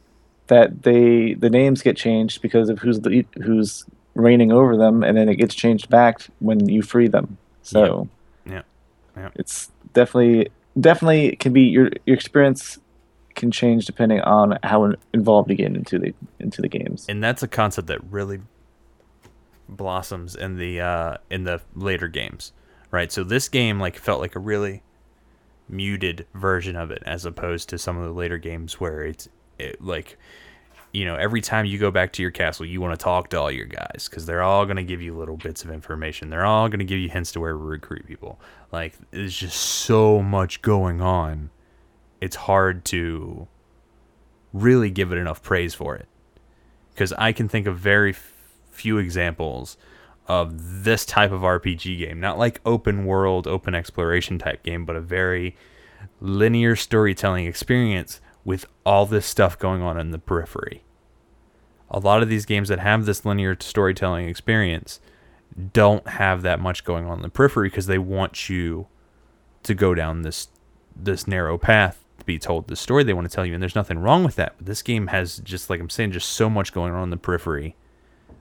[0.47, 5.17] that they the names get changed because of who's the who's reigning over them, and
[5.17, 7.37] then it gets changed back when you free them.
[7.63, 8.09] So
[8.47, 8.63] Yeah.
[9.17, 9.31] Yeah.
[9.37, 10.49] it's definitely
[10.81, 12.79] definitely can be your your experience
[13.35, 17.05] can change depending on how involved you get into the into the games.
[17.09, 18.41] and that's a concept that really
[19.69, 22.53] blossoms in the uh, in the later games,
[22.91, 23.11] right?
[23.11, 24.83] So this game like felt like a really
[25.69, 29.83] muted version of it, as opposed to some of the later games where it's it,
[29.83, 30.19] like
[30.93, 33.41] you know every time you go back to your castle, you want to talk to
[33.41, 36.31] all your guys because they're all going to give you little bits of information.
[36.31, 38.41] They're all going to give you hints to where to recruit people.
[38.73, 41.51] Like there's just so much going on.
[42.21, 43.49] It's hard to
[44.53, 46.09] really give it enough praise for it
[46.93, 48.33] because I can think of very f-
[48.71, 49.77] few examples
[50.27, 54.97] of this type of RPG game, not like open world, open exploration type game, but
[54.97, 55.57] a very
[56.21, 60.83] linear storytelling experience with all this stuff going on in the periphery.
[61.91, 65.01] A lot of these games that have this linear storytelling experience
[65.73, 68.87] don't have that much going on in the periphery because they want you
[69.63, 70.49] to go down this
[70.97, 73.75] this narrow path to be told the story they want to tell you and there's
[73.75, 76.73] nothing wrong with that but this game has just like i'm saying just so much
[76.73, 77.75] going on in the periphery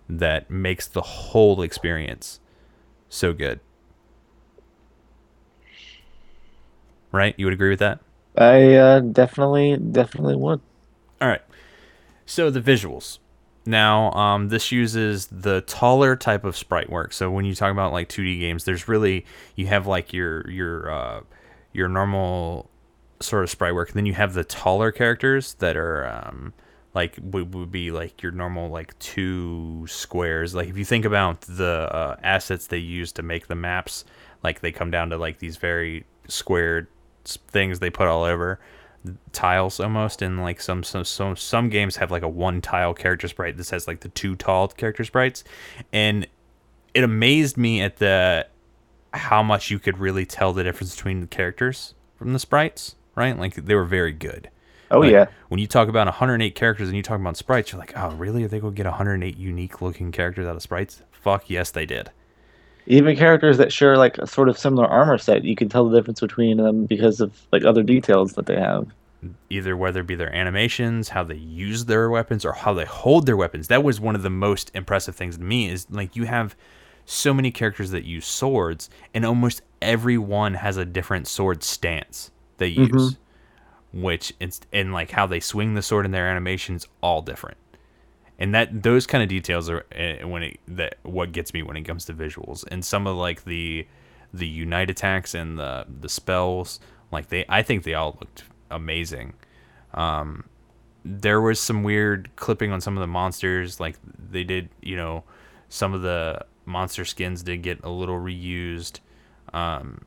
[0.10, 2.40] that makes the whole experience
[3.10, 3.60] so good.
[7.12, 7.36] Right?
[7.38, 8.00] You would agree with that?
[8.36, 10.60] I uh, definitely definitely would.
[11.22, 11.44] all right.
[12.26, 13.20] So the visuals.
[13.66, 17.14] Now um, this uses the taller type of sprite work.
[17.14, 19.26] So when you talk about like 2d games there's really
[19.56, 21.22] you have like your your uh,
[21.72, 22.70] your normal
[23.20, 26.54] sort of sprite work and then you have the taller characters that are um,
[26.94, 30.54] like would, would be like your normal like two squares.
[30.54, 34.06] Like if you think about the uh, assets they use to make the maps
[34.44, 36.88] like they come down to like these very squared
[37.26, 38.60] things they put all over
[39.32, 40.22] tiles almost.
[40.22, 43.72] And like some some some, some games have like a one tile character sprite this
[43.72, 45.44] has like the two tall character sprites.
[45.92, 46.28] And
[46.94, 48.48] it amazed me at the
[49.14, 53.38] how much you could really tell the difference between the characters from the sprites right?
[53.38, 54.50] Like they were very good
[54.94, 57.80] Oh like, yeah, when you talk about 108 characters and you talk about sprites, you're
[57.80, 58.44] like, oh, really?
[58.44, 61.02] Are they going to get 108 unique looking characters out of sprites?
[61.12, 62.12] Fuck yes, they did.
[62.86, 65.98] even characters that share like a sort of similar armor set, you can tell the
[65.98, 68.88] difference between them because of like other details that they have.
[69.50, 73.26] Either whether it be their animations, how they use their weapons, or how they hold
[73.26, 73.70] their weapons.
[73.70, 75.70] That was one of the most impressive things to me.
[75.70, 76.56] Is like you have
[77.06, 82.32] so many characters that use swords, and almost every one has a different sword stance
[82.58, 82.98] they mm-hmm.
[82.98, 83.18] use,
[83.94, 84.34] which
[84.72, 87.58] and like how they swing the sword in their animations all different.
[88.40, 91.78] and that those kind of details are uh, when it that what gets me when
[91.78, 92.66] it comes to visuals.
[92.72, 93.88] And some of like the
[94.34, 96.80] the unite attacks and the the spells
[97.12, 99.34] like they i think they all looked amazing.
[99.94, 100.46] Um
[101.06, 103.98] there was some weird clipping on some of the monsters like
[104.32, 105.24] they did you know
[105.70, 109.00] some of the monster skins did get a little reused.
[109.54, 110.02] Um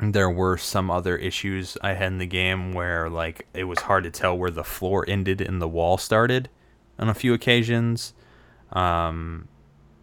[0.00, 4.04] there were some other issues I had in the game where like it was hard
[4.04, 6.48] to tell where the floor ended and the wall started
[6.98, 8.14] on a few occasions.
[8.72, 9.48] Um,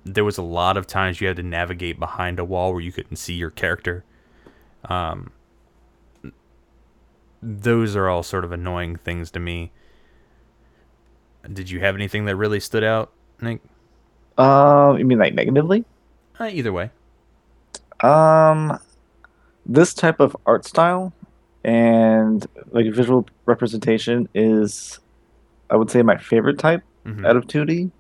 [0.03, 2.91] there was a lot of times you had to navigate behind a wall where you
[2.91, 4.03] couldn't see your character.
[4.85, 5.31] Um,
[7.41, 9.71] those are all sort of annoying things to me.
[11.51, 13.61] Did you have anything that really stood out Nick?
[14.37, 15.85] Um, you mean like negatively?
[16.39, 16.91] Uh, either way.
[18.01, 18.77] Um,
[19.66, 21.13] this type of art style
[21.63, 24.99] and like visual representation is,
[25.70, 27.26] I would say, my favorite type Mhm.
[27.26, 27.91] out of 2D.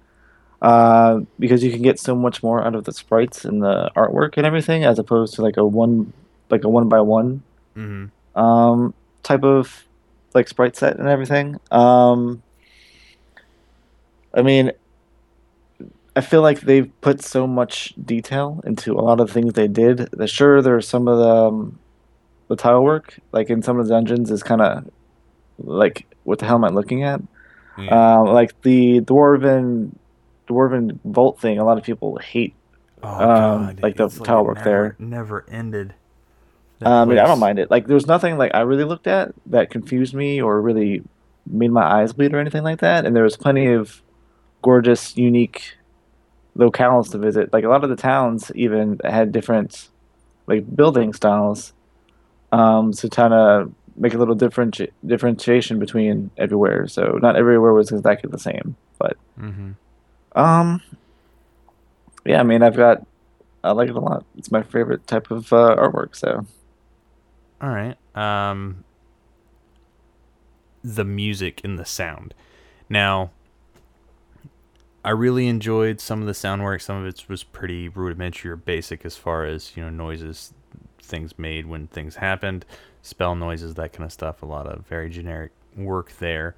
[0.61, 4.37] Uh, because you can get so much more out of the sprites and the artwork
[4.37, 6.11] and everything, as opposed to like a one,
[6.49, 7.43] like a one by one
[7.75, 8.09] Mhm.
[8.35, 8.93] um,
[9.23, 9.83] type of
[10.33, 11.59] like sprite set and everything.
[11.71, 12.41] Um,
[14.33, 14.71] I mean,
[16.15, 19.67] I feel like they've put so much detail into a lot of the things they
[19.67, 20.09] did.
[20.11, 21.79] That sure, there's some of the um,
[22.47, 24.89] the tile work, like in some of the dungeons, is kind of
[25.57, 27.21] like what the hell am I looking at?
[27.77, 28.19] Yeah.
[28.19, 29.95] Um, like the dwarven
[30.47, 31.59] dwarven vault thing.
[31.59, 32.55] A lot of people hate.
[33.03, 34.95] oh, um, like the it's tile work never, there.
[34.99, 35.93] Never ended.
[36.83, 37.71] Uh, I mean, I don't mind it.
[37.71, 41.03] Like, there's nothing like I really looked at that confused me or really
[41.47, 43.05] made my eyes bleed or anything like that.
[43.05, 44.01] And there was plenty of
[44.61, 45.77] gorgeous, unique
[46.57, 47.51] locales to visit.
[47.53, 49.89] Like a lot of the towns even had different
[50.47, 51.73] like building styles.
[52.51, 56.87] Um, to kind of make a little different differentiation between everywhere.
[56.87, 59.75] So not everywhere was exactly the same, but Mhm.
[60.35, 60.81] um,
[62.25, 62.39] yeah.
[62.39, 63.05] I mean, I've got
[63.63, 64.23] I like it a lot.
[64.37, 66.15] It's my favorite type of uh, artwork.
[66.15, 66.45] So.
[67.61, 67.97] All right.
[68.15, 68.83] Um,
[70.83, 72.33] the music and the sound.
[72.89, 73.31] Now,
[75.05, 76.81] I really enjoyed some of the sound work.
[76.81, 80.51] Some of it was pretty rudimentary or basic as far as you know noises,
[80.99, 82.65] things made when things happened,
[83.03, 84.41] spell noises, that kind of stuff.
[84.41, 86.55] A lot of very generic work there.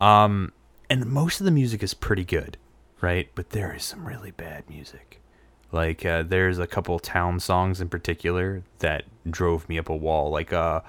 [0.00, 0.52] Um,
[0.88, 2.56] and most of the music is pretty good,
[3.00, 3.28] right?
[3.34, 5.20] But there is some really bad music.
[5.72, 10.30] Like uh, there's a couple town songs in particular that drove me up a wall.
[10.30, 10.82] Like uh,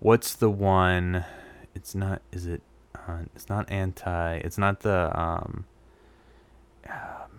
[0.00, 1.24] what's the one?
[1.74, 2.20] It's not.
[2.30, 2.60] Is it?
[2.94, 4.36] Uh, it's not anti.
[4.36, 5.64] It's not the um.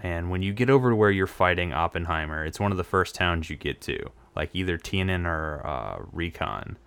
[0.04, 3.16] Man, when you get over to where you're fighting Oppenheimer, it's one of the first
[3.16, 4.10] towns you get to.
[4.36, 6.78] Like either Tianan or uh, Recon.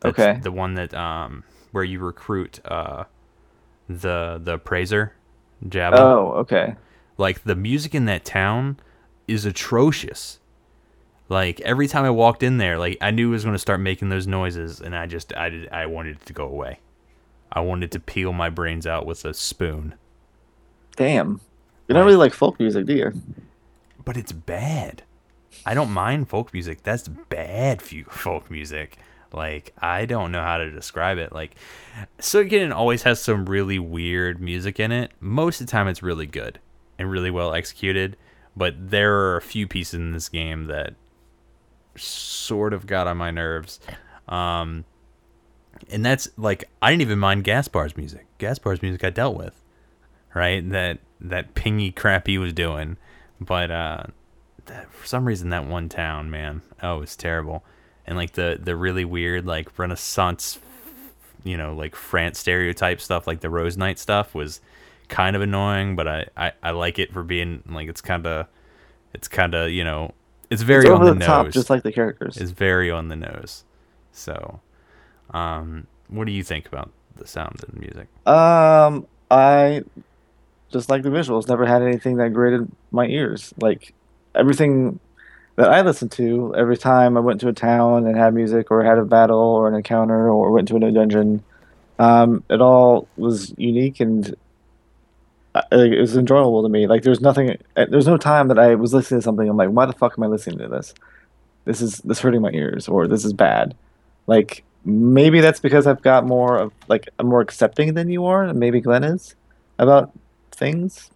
[0.00, 0.40] That's Okay.
[0.42, 3.04] The one that um where you recruit uh
[3.88, 5.14] the the appraiser,
[5.64, 6.74] Jabba Oh, okay.
[7.16, 8.78] like the music in that town
[9.26, 10.38] is atrocious
[11.28, 13.78] like every time i walked in there like i knew it was going to start
[13.80, 16.78] making those noises and i just i did i wanted it to go away
[17.52, 19.94] i wanted to peel my brains out with a spoon
[20.96, 21.40] Damn.
[21.88, 23.12] You don't really like folk music, do you?
[24.04, 25.02] but it's bad.
[25.66, 26.82] I don't mind folk music.
[26.82, 28.96] That's bad folk music.
[29.34, 31.30] Like i don't know how to describe it.
[31.30, 31.56] Like
[32.18, 35.12] Suikoden always has some really weird music in it.
[35.20, 36.58] Most of the time it's really good
[36.98, 38.16] and really well executed
[38.56, 40.94] but there are a few pieces in this game that
[41.96, 43.78] sort of got on my nerves.
[44.26, 44.86] Um
[45.90, 48.26] and that's like i didn't even mind gaspar's music.
[48.38, 49.62] Gaspar's music i dealt with
[50.34, 50.66] right?
[50.70, 52.96] That that pingy crap he was doing.
[53.40, 54.02] But uh
[54.66, 57.64] that, for some reason that one town man oh it's terrible.
[58.06, 60.58] And like the the really weird like renaissance
[61.44, 64.60] you know like france stereotype stuff like the rose knight stuff was
[65.06, 68.48] kind of annoying but i i, I like it for being like it's kind of
[69.14, 70.14] it's kind of you know
[70.50, 71.54] it's very it's on the, the, top, nose.
[71.54, 72.36] just like the characters.
[72.36, 73.64] It's very on the nose.
[74.12, 74.60] So
[75.30, 78.08] um what do you think about the sound and music?
[78.26, 79.84] Um, I
[80.70, 81.48] just like the visuals.
[81.48, 83.54] Never had anything that grated my ears.
[83.60, 83.94] Like
[84.34, 85.00] everything
[85.56, 88.84] that I listened to, every time I went to a town and had music, or
[88.84, 91.42] had a battle, or an encounter, or went to a new dungeon,
[91.98, 94.36] um, it all was unique and
[95.54, 96.86] uh, it was enjoyable to me.
[96.86, 99.48] Like there's nothing, uh, there's no time that I was listening to something.
[99.48, 100.94] I'm like, why the fuck am I listening to this?
[101.64, 103.74] This is this hurting my ears, or this is bad.
[104.26, 108.44] Like maybe that's because I've got more of like I'm more accepting than you are,
[108.44, 109.34] and maybe Glenn is
[109.78, 110.12] about
[110.58, 111.10] things.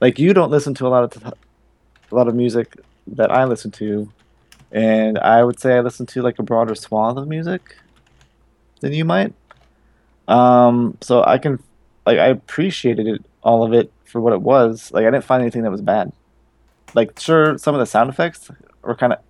[0.00, 2.74] Like you don't listen to a lot of a lot of music
[3.06, 4.10] that I listen to,
[4.70, 7.76] and I would say I listen to like a broader swath of music
[8.80, 9.32] than you might.
[10.28, 11.62] Um, so I can
[12.04, 14.90] like I appreciated it all of it for what it was.
[14.92, 16.12] Like I didn't find anything that was bad.
[16.94, 18.50] Like sure, some of the sound effects
[18.82, 19.20] were kind of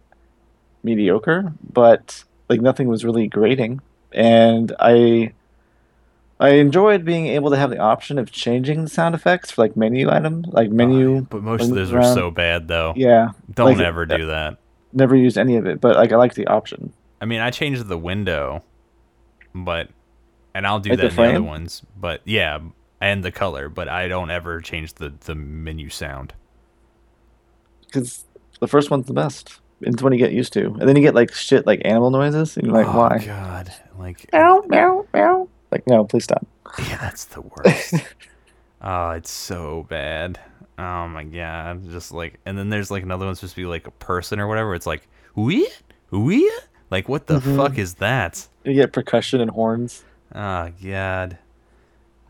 [0.83, 3.81] mediocre, but like nothing was really grating.
[4.13, 5.33] And I
[6.43, 9.76] I enjoyed being able to have the option of changing the sound effects for like
[9.76, 11.18] menu items, like menu.
[11.18, 14.26] Oh, but most of those are so bad though Yeah, don't like, ever do uh,
[14.26, 14.59] that
[14.93, 16.93] never used any of it, but like I like the option.
[17.20, 18.64] I mean, I changed the window,
[19.55, 19.88] but
[20.53, 21.82] and I'll do Like the that in the other ones.
[21.97, 22.59] But yeah,
[23.01, 26.34] and the color, but I don't ever change the the menu sound.
[27.86, 28.24] because
[28.59, 29.61] the first one's the best.
[29.80, 32.57] It's when you get used to, and then you get like shit like animal noises,
[32.57, 32.95] and you're like, why.
[32.95, 33.24] oh why?
[33.24, 35.49] God, like Meow meow meow.
[35.73, 36.47] Like no, please stop.
[36.79, 37.95] yeah, that's the worst.
[38.83, 40.39] Oh, it's so bad.
[40.79, 41.89] Oh my god.
[41.91, 44.47] Just like and then there's like another one supposed to be like a person or
[44.49, 44.75] whatever.
[44.75, 45.68] It's like we
[46.11, 46.51] we
[46.91, 47.57] like what the Mhm.
[47.57, 48.47] fuck is that?
[48.64, 50.05] You get percussion and horns.
[50.35, 51.39] Oh god.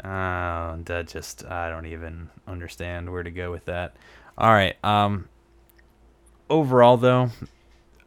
[0.04, 3.96] Oh, that just I don't even understand where to go with that.
[4.38, 4.76] All right.
[4.84, 5.28] Um
[6.50, 7.30] overall though,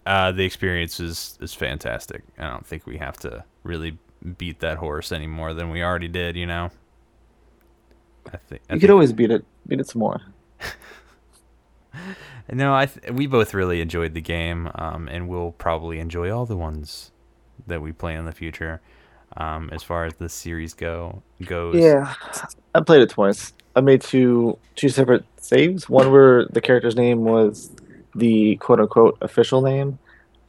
[0.06, 2.24] uh the experience is is fantastic.
[2.38, 3.98] I don't think we have to really
[4.38, 6.72] beat that horse any more than we already did, you know.
[8.28, 9.46] I think I You think- could always beat it.
[9.68, 10.20] Beat it some more.
[12.52, 16.46] No, I th- we both really enjoyed the game, um, and we'll probably enjoy all
[16.46, 17.12] the ones
[17.66, 18.82] that we play in the future.
[19.38, 22.14] Um, as far as the series go goes, Yeah,
[22.76, 23.54] I played it twice.
[23.76, 25.90] I made two two separate saves.
[25.90, 27.72] One where the character's name was
[28.14, 29.98] the quote unquote official name,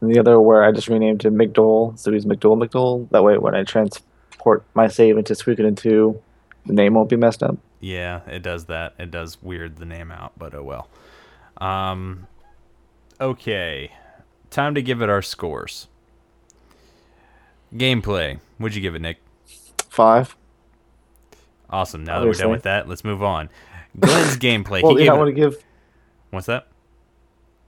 [0.00, 3.08] and the other where I just renamed him McDohl, so he's McDohl McDole.
[3.10, 6.20] That way, when I transport my save into Suikoden 2,
[6.66, 7.56] the name won't be messed up.
[7.80, 8.94] yeah, it does that.
[8.98, 10.88] It does weird the name out, but oh well.
[11.58, 12.26] Um,
[13.20, 13.92] okay,
[14.50, 15.88] time to give it our scores.
[17.74, 18.38] Gameplay.
[18.58, 19.18] What'd you give it, Nick?
[19.88, 20.36] Five.
[21.68, 22.04] Awesome.
[22.04, 23.48] Now that we're done with that, let's move on.
[23.98, 24.82] Glenn's gameplay.
[24.82, 25.62] Well, he gave don't want to give.
[26.30, 26.68] What's that?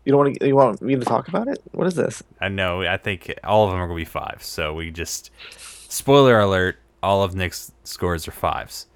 [0.09, 0.47] You don't want to.
[0.47, 1.61] You want me to talk about it?
[1.73, 2.23] What is this?
[2.41, 2.81] I know.
[2.81, 4.47] I think all of them are gonna be fives.
[4.47, 5.31] So we just
[5.87, 8.87] spoiler alert: all of Nick's scores are fives.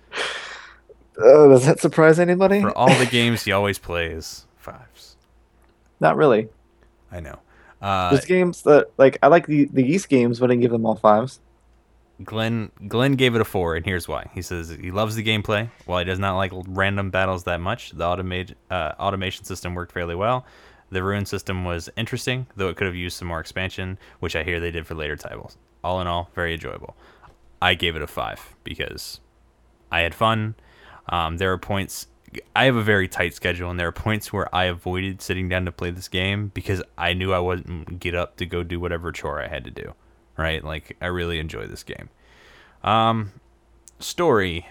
[1.19, 2.63] Uh, does that surprise anybody?
[2.63, 5.17] For all the games he always plays, fives.
[6.01, 6.49] Not really.
[7.11, 7.41] I know.
[7.83, 10.73] Uh, There's games that like I like the the East games, but I didn't give
[10.73, 11.41] them all fives.
[12.25, 14.31] Glenn Glenn gave it a four, and here's why.
[14.35, 15.69] He says he loves the gameplay.
[15.85, 19.93] While he does not like random battles that much, the automate uh, automation system worked
[19.93, 20.47] fairly well.
[20.93, 24.45] The rune system was interesting, though it could have used some more expansion, which I
[24.45, 25.57] hear they did for later titles.
[25.83, 26.95] All in all, very enjoyable.
[27.63, 29.19] I gave it a five because
[29.91, 30.55] I had fun.
[31.09, 32.09] Um, there are points.
[32.55, 35.65] I have a very tight schedule, and there are points where I avoided sitting down
[35.65, 39.13] to play this game because I knew I wouldn't get up to go do whatever
[39.13, 39.95] chore I had to do.
[40.37, 40.63] Right?
[40.63, 42.11] Like I really enjoy this game.
[42.85, 43.33] Um,
[43.99, 44.67] story.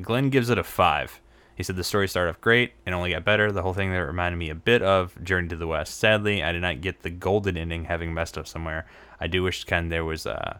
[0.00, 1.20] Glenn gives it a five.
[1.56, 3.52] He said the story started off great and only got better.
[3.52, 5.98] The whole thing that reminded me a bit of Journey to the West.
[5.98, 8.86] Sadly, I did not get the golden ending, having messed up somewhere.
[9.20, 10.58] I do wish kind of there was uh,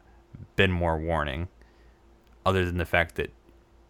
[0.57, 1.49] been more warning,
[2.47, 3.33] other than the fact that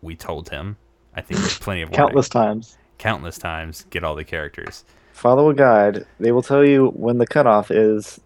[0.01, 0.77] we told him.
[1.15, 2.07] I think there's plenty of warning.
[2.07, 2.79] Countless times.
[2.99, 3.85] countless times.
[3.91, 4.85] Get all the characters.
[5.13, 6.07] Follow a guide.
[6.19, 8.19] They will tell you when the cutoff is.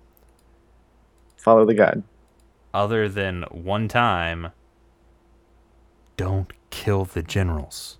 [1.36, 2.02] Follow the guide.
[2.72, 4.52] Other than one time,
[6.16, 7.98] don't kill the generals.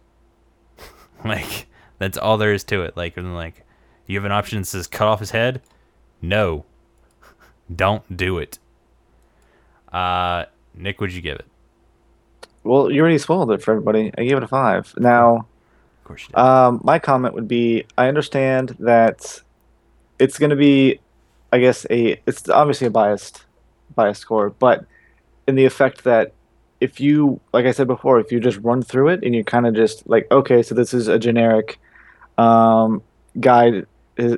[1.25, 1.67] like
[1.99, 2.97] that's all there is to it.
[2.97, 3.65] Like and like,
[4.07, 5.61] you have an option that says cut off his head.
[6.23, 6.65] No,
[7.75, 8.59] don't do it.
[9.93, 10.45] Uh,
[10.75, 11.47] Nick, would you give it?
[12.65, 14.13] Well, you already spoiled it for everybody.
[14.19, 14.93] I gave it a five.
[14.99, 16.39] Now, Of course you did.
[16.39, 19.41] um, my comment would be: I understand that
[20.19, 21.01] it's going to be,
[21.53, 23.45] I guess, a it's obviously a biased,
[23.95, 24.85] biased score, but
[25.47, 26.33] in the effect that
[26.81, 29.67] if you, like I said before, if you just run through it and you kind
[29.67, 31.81] of just like, okay, so this is a generic
[32.37, 33.03] um,
[33.41, 33.83] guy,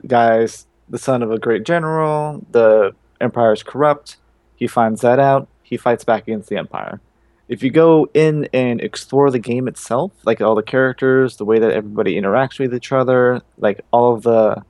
[0.07, 2.45] guy's the son of a great general.
[2.51, 4.17] The empire is corrupt.
[4.57, 5.49] He finds that out.
[5.63, 7.01] He fights back against the empire.
[7.49, 11.59] If you go in and explore the game itself, like all the characters, the way
[11.59, 14.65] that everybody interacts with each other, like all of the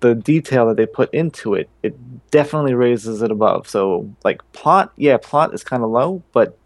[0.00, 1.96] the detail that they put into it, it
[2.30, 3.68] definitely raises it above.
[3.68, 6.57] So, like plot, yeah, plot is kind of low, but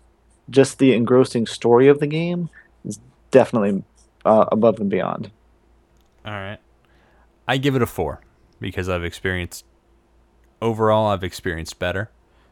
[0.53, 2.49] just the engrossing story of the game
[2.85, 3.01] is
[3.31, 3.83] definitely
[4.25, 5.31] uh, above and beyond.
[6.25, 6.59] All right.
[7.49, 8.21] I give it a four
[8.61, 9.65] because I've experienced
[10.61, 12.11] overall I've experienced better.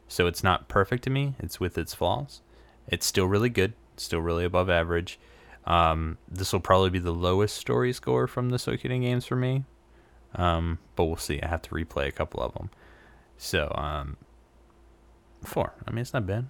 [0.08, 1.34] So it's not perfect to me.
[1.38, 2.40] It's with its flaws.
[2.88, 3.74] It's still really good.
[3.96, 5.20] Still really above average.
[5.66, 9.64] Um, this will probably be the lowest story score from the Suikoden games for me.
[10.34, 11.40] Um, but we'll see.
[11.40, 12.70] I have to replay a couple of them.
[13.36, 14.16] So um,
[15.44, 15.74] four.
[15.86, 16.46] I mean, it's not bad.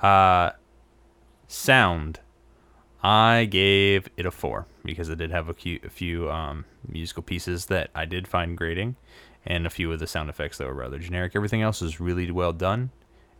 [0.00, 0.52] Uh,
[1.46, 2.20] sound.
[3.02, 7.22] I gave it a four because it did have a few, a few um, musical
[7.22, 8.96] pieces that I did find grating,
[9.44, 11.32] and a few of the sound effects that were rather generic.
[11.36, 12.90] Everything else was really well done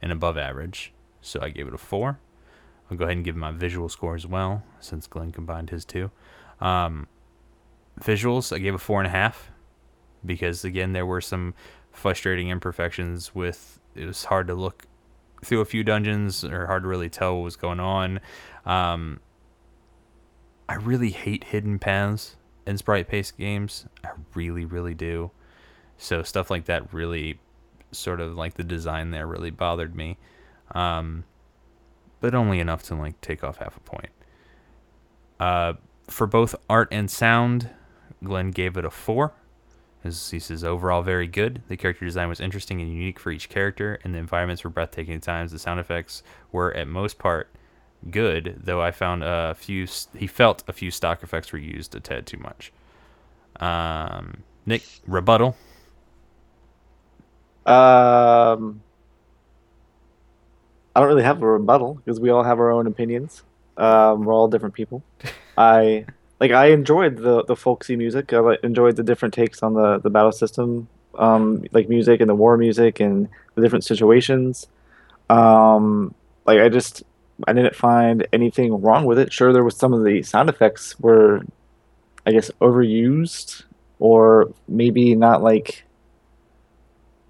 [0.01, 2.19] and above average, so I gave it a four.
[2.91, 6.11] I'll go ahead and give my visual score as well, since Glenn combined his two.
[6.61, 7.09] Um,
[8.01, 9.51] visuals, I gave a four and a half
[10.25, 11.55] because again there were some
[11.91, 14.87] frustrating imperfections with it was hard to look
[15.45, 18.21] through a few dungeons or hard to really tell what was going on.
[18.65, 19.21] Um,
[20.69, 23.87] I really hate hidden paths in sprite based games.
[24.05, 25.31] I really, really do.
[25.99, 27.39] So stuff like that really
[27.93, 30.19] sort of like the design there really bothered me.
[30.73, 31.25] Um,
[32.21, 34.11] but only enough to like take off half a point.
[35.39, 35.75] Uh,
[36.09, 37.71] for both art and sound,
[38.25, 39.33] Glenn gave it a four.
[40.07, 41.63] His, he says overall very good.
[41.69, 45.15] The character design was interesting and unique for each character, and the environments were breathtaking
[45.15, 45.53] at times.
[45.53, 47.51] The sound effects were at most part
[48.11, 49.87] good, though I found a few.
[50.17, 52.73] He felt a few stock effects were used a tad too much.
[53.61, 55.57] Um, Nick rebuttal.
[57.65, 58.83] Um,
[60.95, 63.43] I don't really have a rebuttal because we all have our own opinions.
[63.77, 65.03] Um, we're all different people.
[65.59, 66.07] I
[66.41, 68.33] like I enjoyed the the folksy music.
[68.33, 72.35] I enjoyed the different takes on the the battle system, um, like music and the
[72.35, 74.67] war music and the different situations.
[75.31, 76.15] Um,
[76.45, 77.03] like I just
[77.47, 79.33] I didn't find anything wrong with it.
[79.33, 81.43] Sure, there was some of the sound effects were,
[82.27, 83.65] I guess, overused
[83.99, 85.85] or maybe not like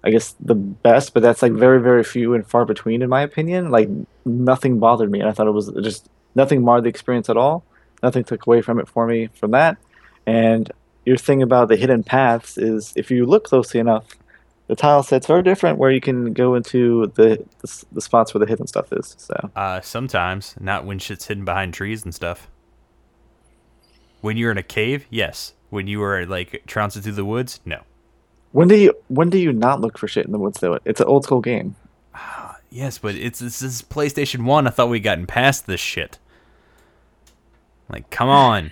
[0.03, 3.21] I guess the best, but that's like very, very few and far between in my
[3.21, 3.71] opinion.
[3.71, 3.89] Like
[4.25, 7.63] nothing bothered me, and I thought it was just nothing marred the experience at all.
[8.03, 9.77] Nothing took away from it for me from that.
[10.25, 10.71] And
[11.05, 14.05] your thing about the hidden paths is if you look closely enough,
[14.67, 18.39] the tile sets are different where you can go into the the, the spots where
[18.39, 19.15] the hidden stuff is.
[19.17, 22.49] So uh, sometimes not when shit's hidden behind trees and stuff.
[24.21, 25.53] When you're in a cave, yes.
[25.69, 27.81] When you are like trouncing through the woods, no.
[28.51, 30.79] When do you when do you not look for shit in the woods though?
[30.85, 31.75] It's an old school game.
[32.69, 34.67] yes, but it's this is PlayStation One.
[34.67, 36.19] I thought we would gotten past this shit.
[37.89, 38.71] Like, come on.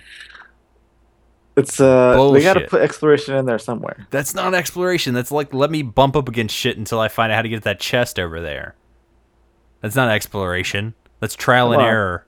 [1.56, 4.06] It's uh they gotta put exploration in there somewhere.
[4.10, 5.14] That's not exploration.
[5.14, 7.62] That's like let me bump up against shit until I find out how to get
[7.62, 8.74] that chest over there.
[9.80, 10.94] That's not exploration.
[11.20, 12.26] That's trial and error.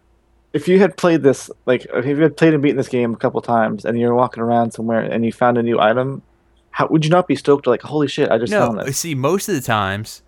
[0.54, 3.18] If you had played this, like if you had played and beaten this game a
[3.18, 6.22] couple times, and you're walking around somewhere and you found a new item,
[6.70, 7.66] how would you not be stoked?
[7.66, 8.96] Like, holy shit, I just no, found this.
[8.96, 10.22] See, most of the times,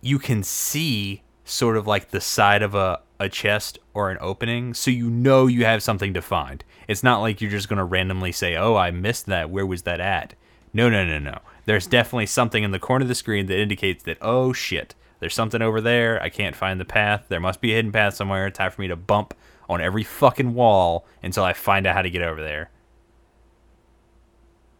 [0.00, 4.74] you can see sort of like the side of a a chest or an opening,
[4.74, 6.64] so you know you have something to find.
[6.88, 9.50] It's not like you're just gonna randomly say, "Oh, I missed that.
[9.50, 10.34] Where was that at?"
[10.72, 11.38] No, no, no, no.
[11.66, 15.34] There's definitely something in the corner of the screen that indicates that, oh shit, there's
[15.34, 16.20] something over there.
[16.22, 17.26] I can't find the path.
[17.28, 18.48] There must be a hidden path somewhere.
[18.48, 19.34] It's time for me to bump
[19.68, 22.70] on every fucking wall until I find out how to get over there.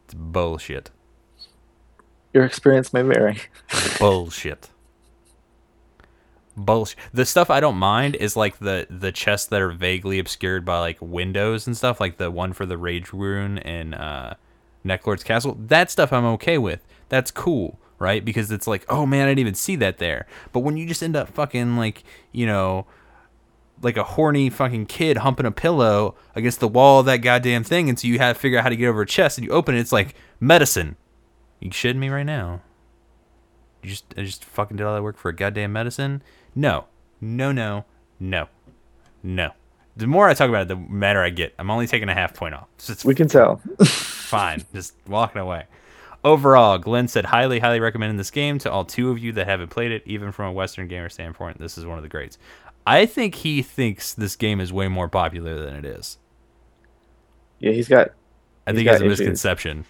[0.04, 0.90] It's bullshit.
[2.34, 3.38] Your experience may vary.
[3.98, 4.68] bullshit.
[6.56, 6.96] Bullshit.
[7.12, 10.78] The stuff I don't mind is like the the chests that are vaguely obscured by
[10.78, 14.34] like windows and stuff, like the one for the Rage Rune in uh,
[14.84, 15.56] Neclord's Castle.
[15.58, 16.86] That stuff I'm okay with.
[17.08, 18.24] That's cool, right?
[18.24, 20.26] Because it's like, oh man, I didn't even see that there.
[20.52, 22.86] But when you just end up fucking like, you know,
[23.82, 27.88] like a horny fucking kid humping a pillow against the wall of that goddamn thing,
[27.88, 29.52] and so you have to figure out how to get over a chest, and you
[29.52, 30.96] open it, it's like medicine.
[31.58, 32.60] You shitting me right now?
[33.82, 36.22] You just I just fucking did all that work for a goddamn medicine?
[36.54, 36.86] No.
[37.20, 37.84] No, no,
[38.20, 38.48] no.
[39.22, 39.52] No.
[39.96, 41.54] The more I talk about it, the madder I get.
[41.58, 42.66] I'm only taking a half point off.
[42.78, 43.60] So we can tell.
[43.84, 44.64] fine.
[44.74, 45.64] Just walking away.
[46.24, 49.68] Overall, Glenn said highly, highly recommending this game to all two of you that haven't
[49.68, 51.58] played it, even from a Western gamer standpoint.
[51.58, 52.38] This is one of the greats.
[52.86, 56.18] I think he thinks this game is way more popular than it is.
[57.60, 58.10] Yeah, he's got.
[58.66, 59.84] I think it's a misconception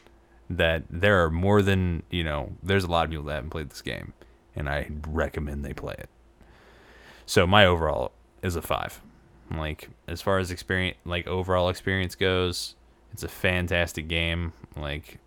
[0.50, 2.52] that there are more than you know.
[2.62, 4.12] There's a lot of people that haven't played this game,
[4.54, 6.08] and I recommend they play it.
[7.26, 8.12] So my overall
[8.42, 9.00] is a five.
[9.50, 12.74] Like as far as experience, like overall experience goes,
[13.12, 14.52] it's a fantastic game.
[14.76, 15.18] Like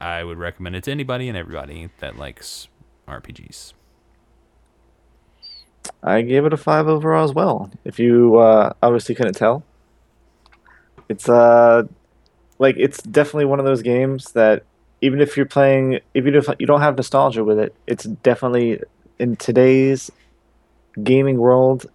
[0.00, 2.68] I would recommend it to anybody and everybody that likes
[3.08, 3.72] RPGs.
[6.02, 7.70] I gave it a five overall as well.
[7.84, 9.62] If you uh, obviously couldn't tell,
[11.08, 11.84] it's uh
[12.58, 14.64] like it's definitely one of those games that
[15.00, 18.80] even if you're playing, even if you don't have nostalgia with it, it's definitely
[19.18, 20.10] in today's
[21.02, 21.86] gaming world.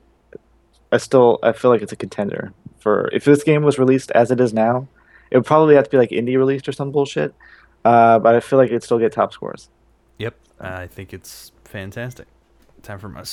[0.91, 4.31] I still I feel like it's a contender for if this game was released as
[4.31, 4.87] it is now,
[5.31, 7.33] it would probably have to be like indie released or some bullshit.
[7.85, 9.69] Uh, but I feel like it'd still get top scores.
[10.17, 12.27] Yep, I think it's fantastic.
[12.83, 13.23] Time for my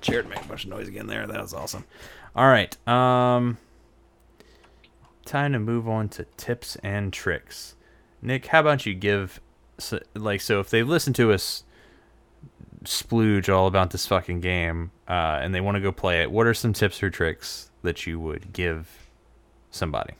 [0.00, 1.06] chair to make a bunch of noise again.
[1.06, 1.84] There, that was awesome.
[2.34, 3.58] All right, um,
[5.24, 7.74] time to move on to tips and tricks.
[8.22, 9.40] Nick, how about you give
[9.78, 11.64] so, like so if they listen to us
[12.86, 16.46] splooge all about this fucking game uh, and they want to go play it, what
[16.46, 19.08] are some tips or tricks that you would give
[19.70, 20.14] somebody?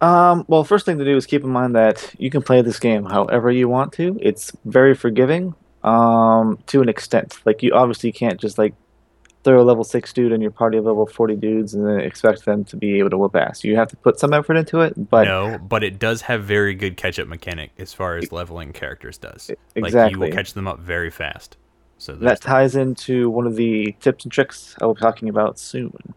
[0.00, 2.78] Um, well, first thing to do is keep in mind that you can play this
[2.78, 4.18] game however you want to.
[4.20, 5.54] It's very forgiving
[5.84, 7.38] um, to an extent.
[7.44, 8.74] Like you obviously can't just like
[9.42, 12.44] throw a level six dude in your party of level forty dudes and then expect
[12.44, 13.64] them to be able to whip ass.
[13.64, 15.10] You have to put some effort into it.
[15.10, 18.72] But no, but it does have very good catch up mechanic as far as leveling
[18.72, 19.50] characters does.
[19.74, 21.56] Exactly, like you will catch them up very fast.
[22.00, 25.58] So that ties into one of the tips and tricks I will be talking about
[25.58, 26.14] soon.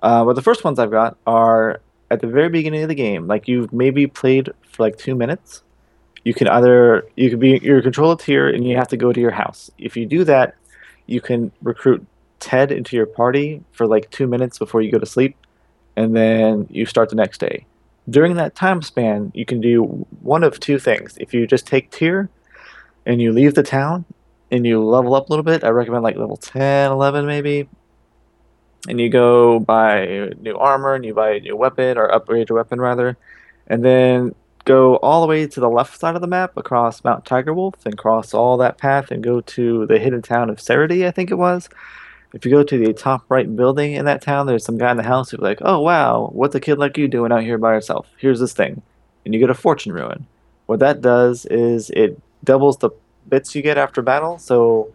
[0.00, 1.80] Uh, but the first ones I've got are
[2.12, 3.26] at the very beginning of the game.
[3.26, 5.64] Like you've maybe played for like two minutes.
[6.22, 9.20] You can either you can be your control Tir and you have to go to
[9.20, 9.68] your house.
[9.78, 10.54] If you do that,
[11.06, 12.06] you can recruit
[12.38, 15.36] Ted into your party for like two minutes before you go to sleep,
[15.96, 17.66] and then you start the next day.
[18.08, 21.16] During that time span, you can do one of two things.
[21.18, 22.28] If you just take Tir
[23.04, 24.04] and you leave the town
[24.50, 27.68] and you level up a little bit, I recommend like level 10, 11 maybe,
[28.88, 32.56] and you go buy new armor and you buy a new weapon or upgrade your
[32.56, 33.16] weapon rather,
[33.66, 34.34] and then
[34.64, 37.86] go all the way to the left side of the map across Mount Tiger Wolf
[37.86, 41.30] and cross all that path and go to the hidden town of Serity, I think
[41.30, 41.68] it was.
[42.34, 44.96] If you go to the top right building in that town, there's some guy in
[44.96, 47.72] the house who's like, "Oh wow, what's a kid like you doing out here by
[47.72, 48.08] yourself?
[48.18, 48.82] Here's this thing,"
[49.24, 50.26] and you get a fortune rune.
[50.66, 52.90] What that does is it doubles the
[53.28, 54.38] bits you get after battle.
[54.38, 54.92] So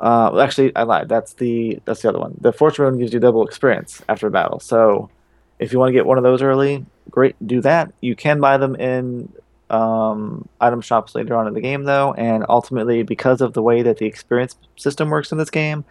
[0.00, 1.08] uh, actually, I lied.
[1.08, 2.36] That's the that's the other one.
[2.40, 4.58] The fortune rune gives you double experience after battle.
[4.58, 5.10] So,
[5.58, 7.92] if you want to get one of those early, great, do that.
[8.00, 9.30] You can buy them in
[9.68, 13.82] um, item shops later on in the game, though, and ultimately, because of the way
[13.82, 15.84] that the experience system works in this game,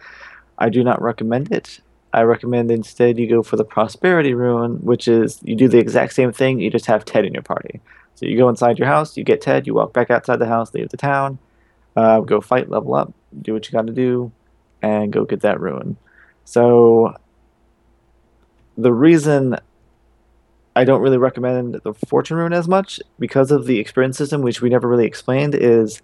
[0.58, 1.80] I do not recommend it.
[2.12, 6.14] I recommend instead you go for the prosperity rune, which is you do the exact
[6.14, 6.58] same thing.
[6.58, 7.80] You just have Ted in your party.
[8.16, 10.74] So you go inside your house, you get Ted, you walk back outside the house,
[10.74, 11.38] leave the town,
[11.96, 13.12] uh, go fight, level up,
[13.42, 14.32] do what you got to do,
[14.82, 15.96] and go get that rune.
[16.44, 17.14] So
[18.76, 19.56] the reason
[20.74, 24.62] I don't really recommend the fortune rune as much because of the experience system, which
[24.62, 26.00] we never really explained, is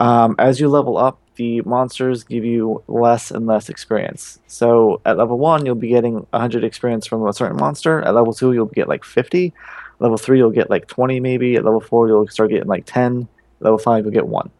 [0.00, 4.38] um, as you level up, the monsters give you less and less experience.
[4.46, 8.02] So at level one, you'll be getting 100 experience from a certain monster.
[8.02, 9.52] At level two, you'll get like 50.
[9.98, 11.56] Level three, you'll get like 20 maybe.
[11.56, 13.28] At level four, you'll start getting like 10.
[13.60, 14.50] Level five, you'll get one.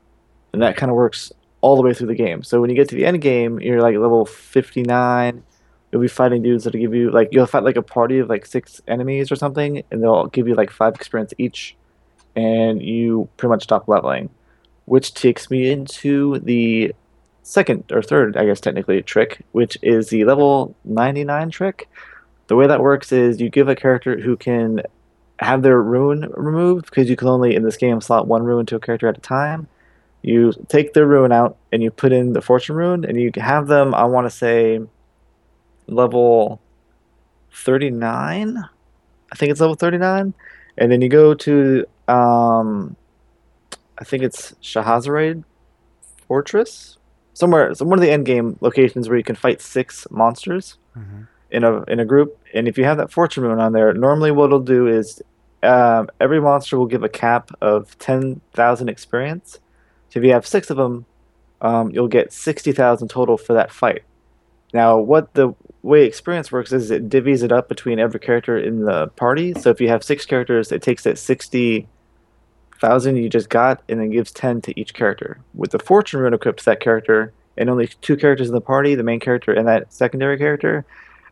[0.52, 2.42] And that kind of works all the way through the game.
[2.42, 5.42] So when you get to the end game, you're like level 59.
[5.92, 8.46] You'll be fighting dudes that'll give you like you'll fight like a party of like
[8.46, 11.76] six enemies or something, and they'll give you like five experience each,
[12.36, 14.30] and you pretty much stop leveling.
[14.84, 16.94] Which takes me into the
[17.42, 21.88] second or third, I guess technically, trick, which is the level 99 trick.
[22.46, 24.82] The way that works is you give a character who can
[25.40, 28.76] have their rune removed because you can only in this game slot one rune to
[28.76, 29.68] a character at a time
[30.22, 33.66] you take the rune out and you put in the fortune rune and you have
[33.68, 34.80] them i want to say
[35.86, 36.60] level
[37.52, 38.58] 39
[39.32, 40.34] i think it's level 39
[40.78, 42.96] and then you go to um
[43.98, 45.44] i think it's Shasarazade
[46.26, 46.96] fortress?
[47.34, 51.22] Somewhere some one of the end game locations where you can fight six monsters Mm-hmm.
[51.52, 52.36] in a in a group.
[52.52, 55.22] And if you have that fortune rune on there normally what it'll do is
[55.62, 59.60] um, every monster will give a cap of 10,000 experience
[60.10, 61.06] so if you have six of them,
[61.62, 64.02] um, you'll get sixty thousand total for that fight.
[64.72, 68.84] Now, what the way experience works is it divvies it up between every character in
[68.84, 69.54] the party.
[69.54, 71.88] So if you have six characters, it takes that sixty
[72.80, 75.40] thousand you just got and then gives ten to each character.
[75.54, 78.94] With the fortune rune equipped to that character, and only two characters in the party,
[78.94, 80.86] the main character and that secondary character,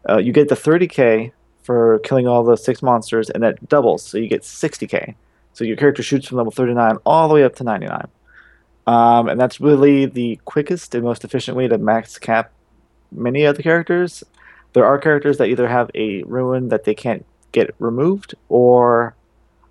[0.09, 4.03] uh, you get the thirty k for killing all the six monsters, and that doubles,
[4.03, 5.17] so you get sixty k.
[5.53, 8.09] So your character shoots from level thirty nine all the way up to ninety nine.
[8.89, 12.51] Um, and that's really the quickest and most efficient way to max cap
[13.13, 14.25] many of the characters.
[14.73, 19.15] There are characters that either have a rune that they can't get removed, or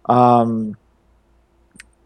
[0.05, 0.77] um,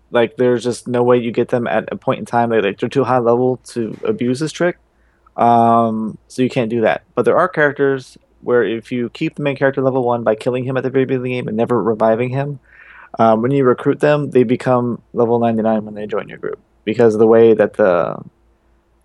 [0.10, 2.50] like there's just no way you get them at a point in time.
[2.50, 4.78] They're, like, they're too high level to abuse this trick,
[5.36, 7.04] um, so you can't do that.
[7.14, 10.64] But there are characters where if you keep the main character level one by killing
[10.64, 12.62] him at the very beginning of the game and never reviving him,
[13.20, 17.16] um, when you recruit them, they become level 99 when they join your group because
[17.16, 18.18] of the way that the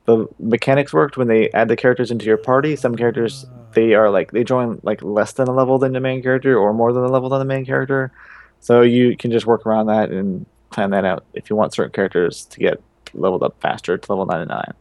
[0.07, 2.77] the mechanics worked when they add the characters into your party.
[2.77, 6.23] Some characters they are like they join like less than a level than the main
[6.23, 8.13] character or more than a level than the main character.
[8.61, 11.93] So you can just work around that and plan that out if you want certain
[11.93, 12.81] characters to get
[13.15, 14.73] leveled up faster to level 99.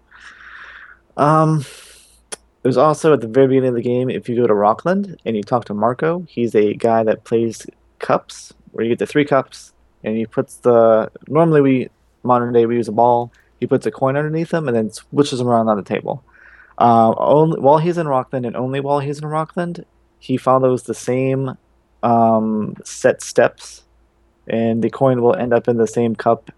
[1.18, 1.66] Um,
[2.64, 5.36] there's also at the very beginning of the game, if you go to Rockland and
[5.36, 7.66] you talk to Marco, he's a guy that plays
[8.00, 9.72] cups, where you get the three cups,
[10.04, 11.12] and he puts the.
[11.28, 11.90] Normally, we
[12.26, 13.32] modern day we use a ball.
[13.60, 16.24] He puts a coin underneath them and then switches them around on the table.
[16.78, 19.86] Uh, only while he's in Rockland and only while he's in Rockland,
[20.20, 21.58] he follows the same
[22.04, 23.84] um, set steps,
[24.48, 26.52] and the coin will end up in the same cup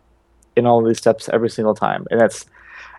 [0.56, 2.06] in all of these steps every single time.
[2.10, 2.45] And that's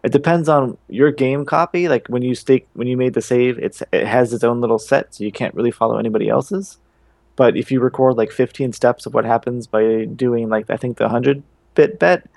[0.04, 1.88] it depends on your game copy.
[1.88, 4.78] Like when you stake when you made the save, it's it has its own little
[4.78, 6.78] set, so you can't really follow anybody else's.
[7.36, 10.96] But if you record like 15 steps of what happens by doing like I think
[10.96, 11.42] the 100
[11.74, 12.28] bit bet,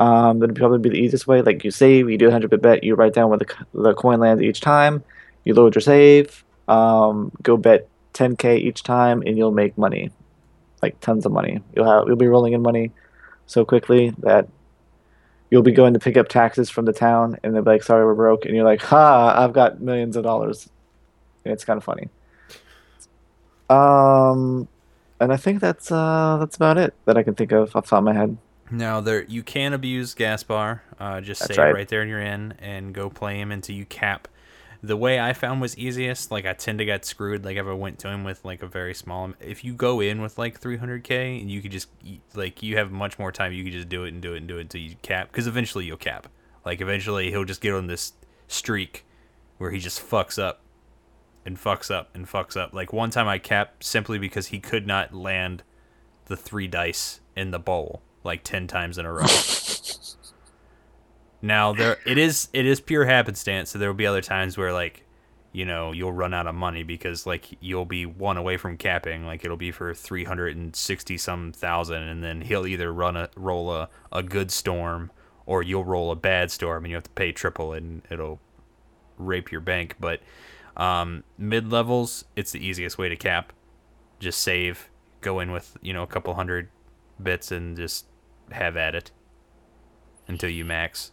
[0.00, 1.42] um, that'd probably be the easiest way.
[1.42, 3.94] Like you save, you do a 100 bit bet, you write down where the, the
[3.94, 5.04] coin lands each time,
[5.44, 10.10] you load your save, Um, go bet 10k each time, and you'll make money,
[10.82, 11.60] like tons of money.
[11.76, 12.90] You'll have you'll be rolling in money
[13.46, 14.48] so quickly that
[15.50, 18.04] you'll be going to pick up taxes from the town, and they'll be like, "Sorry,
[18.04, 19.34] we're broke," and you're like, "Ha!
[19.44, 20.68] I've got millions of dollars."
[21.44, 22.08] And it's kind of funny.
[23.68, 24.68] Um,
[25.20, 27.90] and I think that's uh that's about it that I can think of off the
[27.90, 28.36] top of my head.
[28.70, 30.82] Now there you can abuse Gaspar.
[30.98, 31.74] Uh, just That's save right.
[31.74, 31.88] right.
[31.88, 34.28] there in your inn and go play him until you cap.
[34.82, 36.30] The way I found was easiest.
[36.30, 37.44] Like I tend to get screwed.
[37.44, 39.32] Like if I went to him with like a very small.
[39.40, 41.88] If you go in with like 300k and you could just
[42.34, 43.52] like you have much more time.
[43.52, 45.30] You could just do it and do it and do it until you cap.
[45.30, 46.28] Because eventually you'll cap.
[46.64, 48.12] Like eventually he'll just get on this
[48.46, 49.04] streak
[49.58, 50.62] where he just fucks up
[51.44, 52.72] and fucks up and fucks up.
[52.72, 55.64] Like one time I capped simply because he could not land
[56.26, 59.26] the three dice in the bowl like 10 times in a row.
[61.42, 64.72] now there it is it is pure happenstance, so there will be other times where
[64.72, 65.04] like
[65.52, 69.26] you know, you'll run out of money because like you'll be one away from capping,
[69.26, 73.88] like it'll be for 360 some thousand and then he'll either run a roll a,
[74.12, 75.10] a good storm
[75.46, 78.38] or you'll roll a bad storm and you have to pay triple and it'll
[79.18, 80.20] rape your bank, but
[80.76, 83.52] um, mid levels, it's the easiest way to cap.
[84.18, 84.90] Just save,
[85.20, 86.68] go in with you know a couple hundred
[87.22, 88.06] bits, and just
[88.52, 89.10] have at it
[90.28, 91.12] until you max.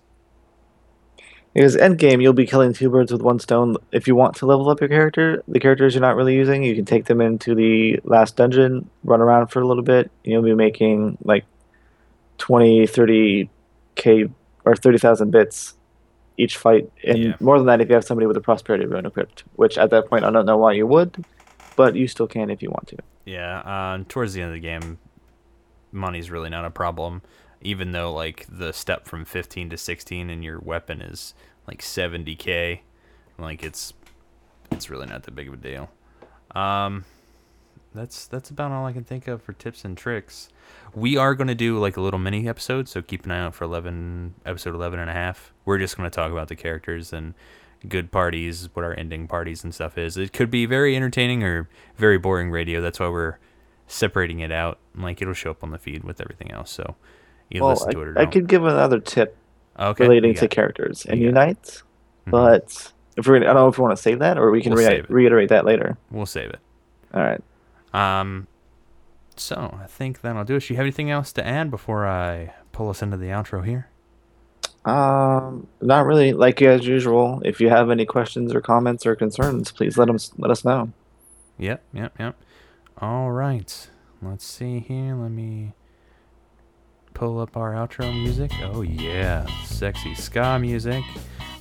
[1.53, 3.77] Because end game, you'll be killing two birds with one stone.
[3.91, 6.75] If you want to level up your character, the characters you're not really using, you
[6.75, 10.43] can take them into the last dungeon, run around for a little bit, and you'll
[10.43, 11.45] be making like
[12.37, 13.49] 20, 30
[13.95, 14.25] k
[14.65, 15.73] or 30,000 bits
[16.37, 16.91] each fight.
[17.03, 17.33] And Yeah.
[17.39, 20.07] more than that, if you have somebody with a prosperity rune equipped, which at that
[20.07, 21.25] point I don't know why you would,
[21.75, 22.97] but you still can if you want to.
[23.25, 24.99] Yeah, uh, towards the end of the game,
[25.97, 27.21] money's really not a problem,
[27.61, 31.33] even though like the step from 15 to 16 and your weapon is
[31.67, 32.79] like 70k,
[33.37, 33.93] like it's
[34.71, 35.89] it's really not that big of a deal.
[36.51, 37.05] Um,
[37.93, 40.49] that's that's about all I can think of for tips and tricks.
[40.93, 43.55] We are going to do like a little mini episode, so keep an eye out
[43.55, 45.53] for 11 episode 11 and a half.
[45.65, 47.33] We're just going to talk about the characters and
[47.87, 50.17] good parties, what our ending parties and stuff is.
[50.17, 52.81] It could be very entertaining or very boring radio.
[52.81, 53.37] That's why we're
[53.87, 54.77] separating it out.
[54.95, 56.71] Like it'll show up on the feed with everything else.
[56.71, 56.95] So
[57.49, 58.31] you Well, listen to it or I, I don't.
[58.33, 59.35] could give another tip
[59.79, 60.51] okay, relating to it.
[60.51, 61.63] characters and You got unite,
[62.27, 62.31] Mhm.
[62.31, 64.61] but if we're gonna, I don't know if we want to save that or we
[64.61, 65.09] can We'll it.
[65.09, 65.97] reiterate that later.
[66.11, 66.59] We'll save it.
[67.13, 67.41] All right.
[67.93, 68.47] Um,
[69.37, 70.63] so I think that'll do it.
[70.67, 73.87] Do you have anything else to add before I pull us into the outro here?
[74.85, 76.33] Um, not really.
[76.33, 80.17] Like as usual, if you have any questions or comments or concerns, please let them
[80.37, 80.91] let us know.
[81.57, 82.35] Yep, yep, yep.
[82.99, 83.89] All right.
[84.21, 85.15] Let's see here.
[85.15, 85.73] Let me
[87.13, 88.51] pull up our outro music.
[88.63, 89.45] Oh, yeah.
[89.63, 91.03] Sexy ska music.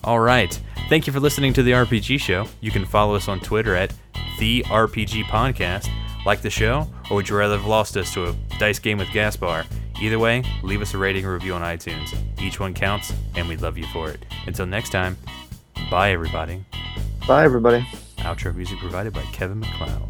[0.05, 0.59] All right.
[0.89, 2.47] Thank you for listening to the RPG Show.
[2.61, 3.93] You can follow us on Twitter at
[4.39, 5.89] the RPG Podcast.
[6.25, 9.09] Like the show, or would you rather have lost us to a dice game with
[9.13, 9.65] Gaspar?
[10.03, 12.19] Either way, leave us a rating or review on iTunes.
[12.43, 14.27] Each one counts, and we love you for it.
[14.45, 15.17] Until next time,
[15.89, 16.65] bye everybody.
[17.29, 17.87] Bye, everybody.
[18.19, 20.03] Outro music provided by Kevin MacLeod.